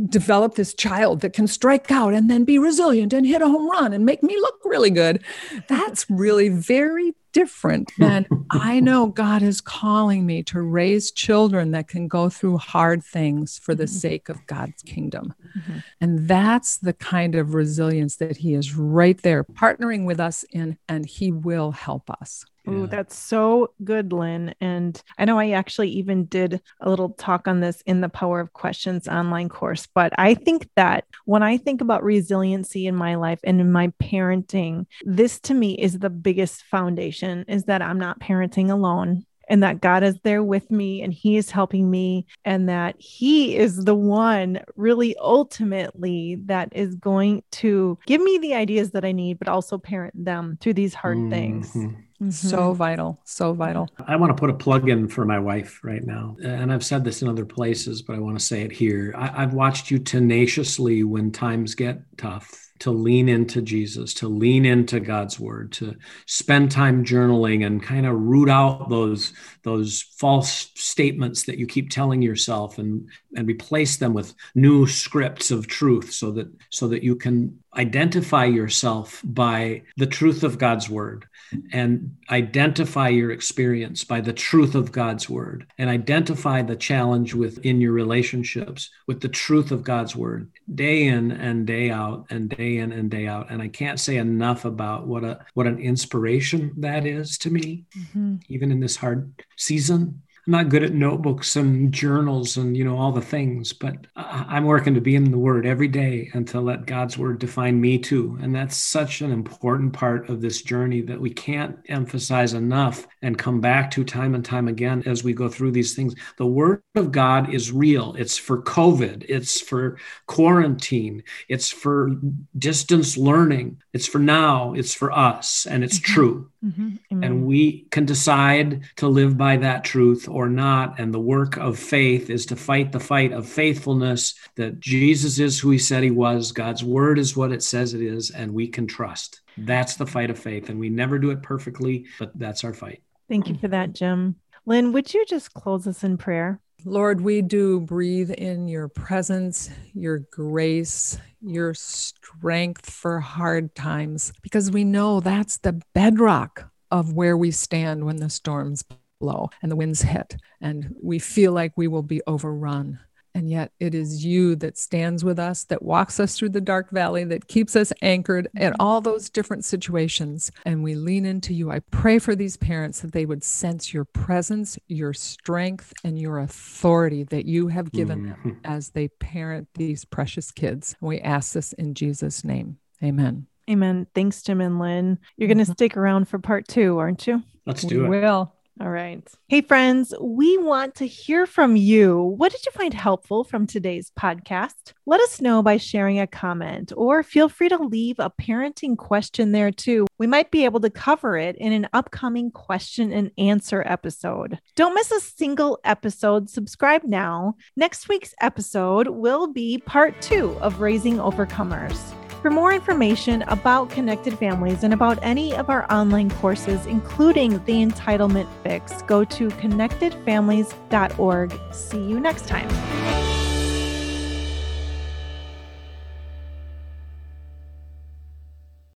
develop 0.09 0.55
this 0.55 0.75
child 0.75 1.21
that 1.21 1.33
can 1.33 1.47
strike 1.47 1.91
out 1.91 2.15
and 2.15 2.31
then 2.31 2.45
be 2.45 2.59
resilient 2.59 3.13
and 3.13 3.27
hit 3.27 3.43
a 3.43 3.49
home 3.49 3.71
run 3.71 3.93
and 3.93 4.05
make 4.05 4.23
me 4.23 4.37
look 4.37 4.59
really 4.65 4.91
good 4.91 5.23
that's 5.69 6.09
really 6.11 6.49
very 6.49 7.15
different 7.39 7.93
than 7.99 8.27
I 8.51 8.81
know 8.81 9.07
God 9.07 9.43
is 9.43 9.61
calling 9.61 10.27
me 10.27 10.43
to 10.45 10.61
raise 10.61 11.13
children 11.13 11.71
that 11.71 11.87
can 11.87 12.09
go 12.09 12.29
through 12.29 12.59
hard 12.59 13.05
things 13.05 13.59
for 13.59 13.75
the 13.75 13.85
mm-hmm. 13.85 13.95
sake 13.95 14.29
of 14.29 14.45
God's 14.47 14.83
kingdom. 14.83 15.35
Mm-hmm. 15.57 15.79
And 16.01 16.29
that's 16.29 16.79
the 16.79 16.93
kind 16.93 17.35
of 17.35 17.55
resilience 17.55 18.17
that 18.17 18.39
He 18.39 18.55
is 18.55 18.75
right 18.75 19.21
there 19.23 19.45
partnering 19.45 20.05
with 20.05 20.21
us 20.21 20.45
in, 20.51 20.79
and 20.89 21.07
He 21.07 21.33
will 21.33 21.73
help 21.73 22.11
us. 22.11 22.45
Ooh, 22.69 22.87
that's 22.87 23.17
so 23.17 23.73
good, 23.83 24.13
Lynne. 24.13 24.55
And 24.61 25.01
I 25.17 25.25
know 25.25 25.39
I 25.39 25.51
actually 25.51 25.89
even 25.91 26.27
did 26.27 26.61
a 26.81 26.91
little 26.91 27.11
talk 27.11 27.49
on 27.49 27.61
this 27.61 27.83
in 27.87 28.01
the 28.01 28.09
Power 28.09 28.41
of 28.41 28.53
Questions 28.53 29.09
online 29.09 29.49
course. 29.49 29.87
But 29.95 30.13
I 30.19 30.35
think 30.35 30.69
that 30.77 31.05
when 31.25 31.43
I 31.43 31.57
think 31.57 31.81
about 31.81 32.05
resiliency 32.05 32.87
in 32.87 32.95
my 32.95 33.15
life 33.15 33.41
and 33.45 33.61
in 33.61 33.73
my 33.73 33.89
parenting, 34.03 34.87
this 35.05 35.41
to 35.41 35.55
me 35.55 35.75
is 35.75 35.99
the 35.99 36.11
biggest 36.11 36.63
foundation 36.65 37.45
is 37.49 37.65
that 37.65 37.83
I'm 37.83 37.99
not 37.99 38.21
parenting 38.21 38.71
alone 38.71 39.25
and 39.49 39.63
that 39.63 39.81
God 39.81 40.03
is 40.03 40.19
there 40.23 40.43
with 40.43 40.71
me 40.71 41.03
and 41.03 41.13
He 41.13 41.37
is 41.37 41.51
helping 41.51 41.91
me, 41.91 42.27
and 42.45 42.69
that 42.69 42.97
He 42.99 43.57
is 43.57 43.85
the 43.85 43.95
one 43.95 44.61
really 44.77 45.17
ultimately 45.19 46.37
that 46.47 46.69
is 46.73 46.95
going 46.95 47.43
to 47.53 47.99
give 48.07 48.21
me 48.21 48.39
the 48.39 48.55
ideas 48.55 48.93
that 48.93 49.05
I 49.05 49.13
need, 49.13 49.39
but 49.39 49.49
also 49.49 49.79
parent 49.79 50.25
them 50.25 50.59
through 50.61 50.75
these 50.75 50.95
hard 50.95 51.19
mm-hmm. 51.19 51.31
things. 51.31 51.75
Mm-hmm. 51.75 52.31
So 52.31 52.73
vital, 52.73 53.21
so 53.23 53.53
vital. 53.53 53.89
I 54.09 54.17
want 54.17 54.31
to 54.31 54.35
put 54.35 54.51
a 54.51 54.55
plug 54.55 54.89
in 54.89 55.07
for 55.07 55.25
my 55.25 55.39
wife 55.39 55.79
right 55.85 56.05
now. 56.05 56.37
And 56.43 56.73
I've 56.73 56.85
said 56.85 57.05
this 57.05 57.23
in 57.23 57.29
other 57.29 57.45
places, 57.45 58.03
but 58.03 58.17
I 58.17 58.19
want 58.19 58.37
to 58.37 58.45
say 58.45 58.63
it 58.63 58.73
here. 58.73 59.15
I, 59.17 59.45
I've 59.45 59.55
watched 59.55 59.89
you 59.89 60.01
tenaciously 60.01 61.05
when 61.05 61.31
times 61.31 61.77
get 61.77 62.01
tough 62.17 62.68
to 62.81 62.91
lean 62.91 63.29
into 63.29 63.61
Jesus, 63.61 64.15
to 64.15 64.29
lean 64.29 64.65
into 64.65 65.01
God's 65.01 65.39
word, 65.39 65.73
to 65.73 65.97
spend 66.27 66.71
time 66.71 67.05
journaling 67.05 67.67
and 67.67 67.83
kind 67.83 68.07
of 68.07 68.15
root 68.15 68.49
out 68.49 68.89
those 68.89 69.33
those 69.69 70.01
false 70.17 70.71
statements 70.75 71.43
that 71.43 71.59
you 71.59 71.67
keep 71.67 71.91
telling 71.91 72.23
yourself 72.23 72.79
and 72.79 73.07
and 73.37 73.47
replace 73.47 73.99
them 73.99 74.15
with 74.15 74.35
new 74.55 74.87
scripts 74.87 75.51
of 75.51 75.67
truth 75.67 76.11
so 76.11 76.31
that 76.31 76.49
so 76.71 76.89
that 76.89 77.03
you 77.03 77.15
can 77.15 77.59
identify 77.77 78.47
yourself 78.47 79.21
by 79.25 79.83
the 79.99 80.07
truth 80.07 80.43
of 80.43 80.59
God's 80.59 80.89
word 80.89 81.27
and 81.73 82.17
identify 82.31 83.09
your 83.09 83.31
experience 83.31 84.05
by 84.05 84.21
the 84.21 84.33
truth 84.33 84.75
of 84.75 84.91
God's 84.91 85.29
word 85.29 85.67
and 85.79 85.89
identify 85.91 86.63
the 86.63 86.77
challenge 86.77 87.35
within 87.35 87.81
your 87.81 87.93
relationships 87.93 88.91
with 89.07 89.21
the 89.21 89.29
truth 89.29 89.71
of 89.71 89.83
God's 89.83 90.17
word 90.17 90.51
day 90.75 91.07
in 91.07 91.31
and 91.31 91.67
day 91.67 91.91
out 91.91 92.27
and 92.31 92.49
day 92.49 92.79
in 92.79 92.91
and 92.93 93.11
day 93.11 93.27
out 93.27 93.51
and 93.51 93.63
I 93.63 93.69
can't 93.69 94.01
say 94.01 94.17
enough 94.17 94.65
about 94.65 95.07
what 95.07 95.25
a 95.25 95.45
what 95.55 95.67
an 95.67 95.79
inspiration 95.79 96.73
that 96.79 97.07
is 97.07 97.39
to 97.39 97.51
me 97.51 97.85
mm-hmm. 97.97 98.37
even 98.49 98.73
in 98.73 98.81
this 98.81 98.97
hard 98.97 99.33
season 99.59 100.23
I'm 100.49 100.53
not 100.53 100.71
good 100.71 100.83
at 100.83 100.95
notebooks 100.95 101.57
and 101.57 101.93
journals 101.93 102.57
and 102.57 102.75
you 102.75 102.83
know 102.83 102.97
all 102.97 103.13
the 103.13 103.21
things, 103.21 103.75
but 103.75 104.07
I'm 104.17 104.65
working 104.65 104.95
to 104.95 105.01
be 105.03 105.15
in 105.15 105.31
the 105.31 105.37
Word 105.37 105.67
every 105.67 105.89
day 105.89 106.31
and 106.33 106.49
to 106.49 106.59
let 106.59 106.87
God's 106.87 107.19
Word 107.19 107.39
define 107.39 107.79
me 107.79 107.99
too. 107.99 108.39
And 108.41 108.55
that's 108.55 108.75
such 108.75 109.21
an 109.21 109.31
important 109.31 109.93
part 109.93 110.31
of 110.31 110.41
this 110.41 110.63
journey 110.63 111.03
that 111.03 111.21
we 111.21 111.29
can't 111.29 111.79
emphasize 111.91 112.55
enough 112.55 113.07
and 113.21 113.37
come 113.37 113.61
back 113.61 113.91
to 113.91 114.05
time 114.05 114.35
and 114.35 114.43
time 114.43 114.69
again 114.69 115.03
as 115.05 115.23
we 115.23 115.35
go 115.35 115.51
through 115.51 115.73
these 115.73 115.95
things. 115.95 116.15
The 116.39 116.47
Word 116.47 116.83
of 116.95 117.13
God 117.13 117.53
is 117.53 117.71
real. 117.71 118.15
It's 118.17 118.39
for 118.39 118.63
COVID. 118.63 119.27
It's 119.29 119.61
for 119.61 119.99
quarantine. 120.29 121.25
It's 121.51 121.71
for 121.71 122.13
distance 122.57 123.19
learning. 123.19 123.83
It's 123.93 124.07
for 124.07 124.19
now. 124.19 124.73
It's 124.73 124.95
for 124.95 125.13
us, 125.13 125.67
and 125.67 125.85
it's 125.85 125.99
mm-hmm. 125.99 126.15
true. 126.15 126.51
Mm-hmm. 126.65 127.23
And 127.23 127.47
we 127.47 127.83
can 127.91 128.05
decide 128.05 128.83
to 128.97 129.09
live 129.09 129.37
by 129.37 129.59
that 129.59 129.85
truth 129.85 130.29
or 130.39 130.49
not. 130.49 131.01
And 131.01 131.13
the 131.13 131.19
work 131.19 131.57
of 131.57 131.77
faith 131.77 132.31
is 132.31 132.47
to 132.47 132.55
fight 132.55 132.93
the 132.93 133.01
fight 133.01 133.33
of 133.33 133.49
faithfulness 133.49 134.35
that 134.55 134.79
Jesus 134.79 135.41
is 135.41 135.59
who 135.59 135.71
he 135.71 135.79
said 135.79 136.05
he 136.05 136.13
was, 136.13 136.53
God's 136.53 136.85
word 136.85 137.19
is 137.19 137.37
what 137.37 137.51
it 137.51 137.61
says 137.61 137.93
it 137.93 138.03
is, 138.03 138.31
and 138.31 138.55
we 138.55 138.69
can 138.69 138.87
trust. 138.87 139.41
That's 139.57 139.97
the 139.97 140.07
fight 140.07 140.31
of 140.31 140.39
faith. 140.39 140.69
And 140.69 140.79
we 140.79 140.91
never 140.91 141.19
do 141.19 141.31
it 141.31 141.43
perfectly, 141.43 142.07
but 142.21 142.31
that's 142.39 142.63
our 142.63 142.73
fight. 142.73 143.03
Thank 143.29 143.49
you 143.49 143.59
for 143.59 143.67
that, 143.67 143.93
Jim. 143.95 144.37
Lynne, 144.65 144.93
would 144.93 145.13
you 145.13 145.27
just 145.27 145.55
close 145.55 145.89
us 145.89 146.05
in 146.05 146.17
prayer? 146.17 146.61
Lord, 146.85 147.21
we 147.21 147.43
do 147.43 147.81
breathe 147.81 148.31
in 148.31 148.69
your 148.69 148.87
presence, 148.87 149.71
your 149.93 150.19
grace, 150.31 151.19
your 151.43 151.75
strength 151.75 152.89
for 152.89 153.19
hard 153.19 153.75
times, 153.75 154.33
because 154.43 154.71
we 154.71 154.85
know 154.85 155.19
that's 155.19 155.57
the 155.59 155.83
bedrock 155.95 156.71
of 156.93 157.13
where 157.13 157.37
we 157.37 157.51
stand 157.51 158.07
when 158.07 158.17
the 158.17 158.31
storms 158.31 158.85
blow 159.19 159.51
and 159.63 159.71
the 159.71 159.77
winds 159.77 160.03
hit, 160.03 160.37
and 160.61 160.95
we 161.03 161.19
feel 161.19 161.53
like 161.53 161.73
we 161.77 161.89
will 161.89 162.03
be 162.03 162.23
overrun. 162.27 163.01
And 163.35 163.51
yet 163.51 163.71
it 163.79 163.95
is 163.95 164.25
you 164.25 164.57
that 164.57 164.77
stands 164.77 165.23
with 165.23 165.39
us, 165.39 165.63
that 165.65 165.83
walks 165.83 166.19
us 166.19 166.37
through 166.37 166.49
the 166.49 166.61
dark 166.61 166.91
valley, 166.91 167.23
that 167.25 167.47
keeps 167.47 167.77
us 167.77 167.93
anchored 168.03 168.49
at 168.57 168.73
mm-hmm. 168.73 168.81
all 168.81 169.01
those 169.01 169.31
different 169.31 169.65
situations. 169.65 170.51
And 170.65 170.83
we 170.83 170.97
lean 170.97 171.25
into 171.25 171.55
you. 171.55 171.71
I 171.71 171.79
pray 171.79 172.19
for 172.19 172.35
these 172.35 172.57
parents 172.57 173.01
that 173.01 173.13
they 173.13 173.27
would 173.27 173.45
sense 173.45 173.95
your 173.95 174.07
presence, 174.07 174.77
your 174.89 175.13
strength, 175.13 175.93
and 176.03 176.19
your 176.19 176.41
authority 176.41 177.23
that 177.25 177.45
you 177.45 177.69
have 177.69 177.93
given 177.93 178.25
mm-hmm. 178.25 178.49
them 178.49 178.61
as 178.65 178.91
they 178.91 179.07
parent 179.07 179.69
these 179.75 180.05
precious 180.05 180.51
kids. 180.51 180.97
And 181.01 181.09
we 181.09 181.21
ask 181.21 181.53
this 181.53 181.73
in 181.75 181.95
Jesus' 181.95 182.43
name. 182.43 182.79
Amen. 183.05 183.47
Amen. 183.71 184.09
Thanks, 184.17 184.43
Jim 184.43 184.61
and 184.61 184.81
Lynne. 184.81 185.19
You're 185.37 185.47
going 185.47 185.59
to 185.59 185.65
mm-hmm. 185.65 185.73
stick 185.75 185.97
around 185.97 186.29
for 186.29 186.41
part 186.41 186.67
two, 186.67 186.99
aren't 186.99 187.27
you? 187.29 187.45
Let's 187.67 187.83
do 187.83 188.09
we 188.09 188.17
it. 188.17 188.23
Will. 188.23 188.53
All 188.81 188.91
right. 188.91 189.29
Hey, 189.49 189.63
friends, 189.63 190.15
we 190.21 190.57
want 190.57 190.95
to 190.97 191.07
hear 191.07 191.47
from 191.47 191.75
you. 191.75 192.23
What 192.37 192.53
did 192.53 192.65
you 192.65 192.71
find 192.71 192.95
helpful 192.95 193.43
from 193.43 193.67
today's 193.67 194.13
podcast? 194.17 194.93
Let 195.05 195.21
us 195.21 195.41
know 195.41 195.65
by 195.65 195.79
sharing 195.79 196.21
a 196.21 196.29
comment 196.29 196.93
or 196.97 197.25
feel 197.25 197.49
free 197.49 197.69
to 197.71 197.77
leave 197.77 198.21
a 198.21 198.31
parenting 198.31 198.97
question 198.97 199.51
there 199.51 199.73
too. 199.73 200.07
We 200.19 200.29
might 200.29 200.53
be 200.53 200.65
able 200.65 200.79
to 200.81 200.91
cover 200.91 201.37
it 201.37 201.57
in 201.57 201.73
an 201.73 201.89
upcoming 201.93 202.53
question 202.53 203.13
and 203.13 203.33
answer 203.37 203.83
episode. 203.85 204.61
Don't 204.77 204.95
miss 204.95 205.11
a 205.11 205.19
single 205.19 205.81
episode. 205.83 206.49
Subscribe 206.49 207.03
now. 207.03 207.57
Next 207.77 208.09
week's 208.09 208.35
episode 208.41 209.09
will 209.09 209.49
be 209.49 209.79
part 209.79 210.21
two 210.23 210.57
of 210.61 210.81
Raising 210.81 211.17
Overcomers. 211.17 211.99
For 212.43 212.51
more 212.51 212.73
information 212.73 213.43
about 213.49 213.91
Connected 213.91 214.39
Families 214.39 214.85
and 214.85 214.95
about 214.95 215.19
any 215.23 215.57
of 215.57 215.69
our 215.71 215.93
online 215.93 216.31
courses, 216.31 216.87
including 216.87 217.55
the 217.65 217.85
Entitlement 217.85 218.47
Fix, 218.63 219.03
go 219.03 219.25
to 219.25 219.49
connectedfamilies.org. 219.49 221.61
See 221.73 222.03
you 222.03 222.21
next 222.21 222.47
time. 222.47 223.28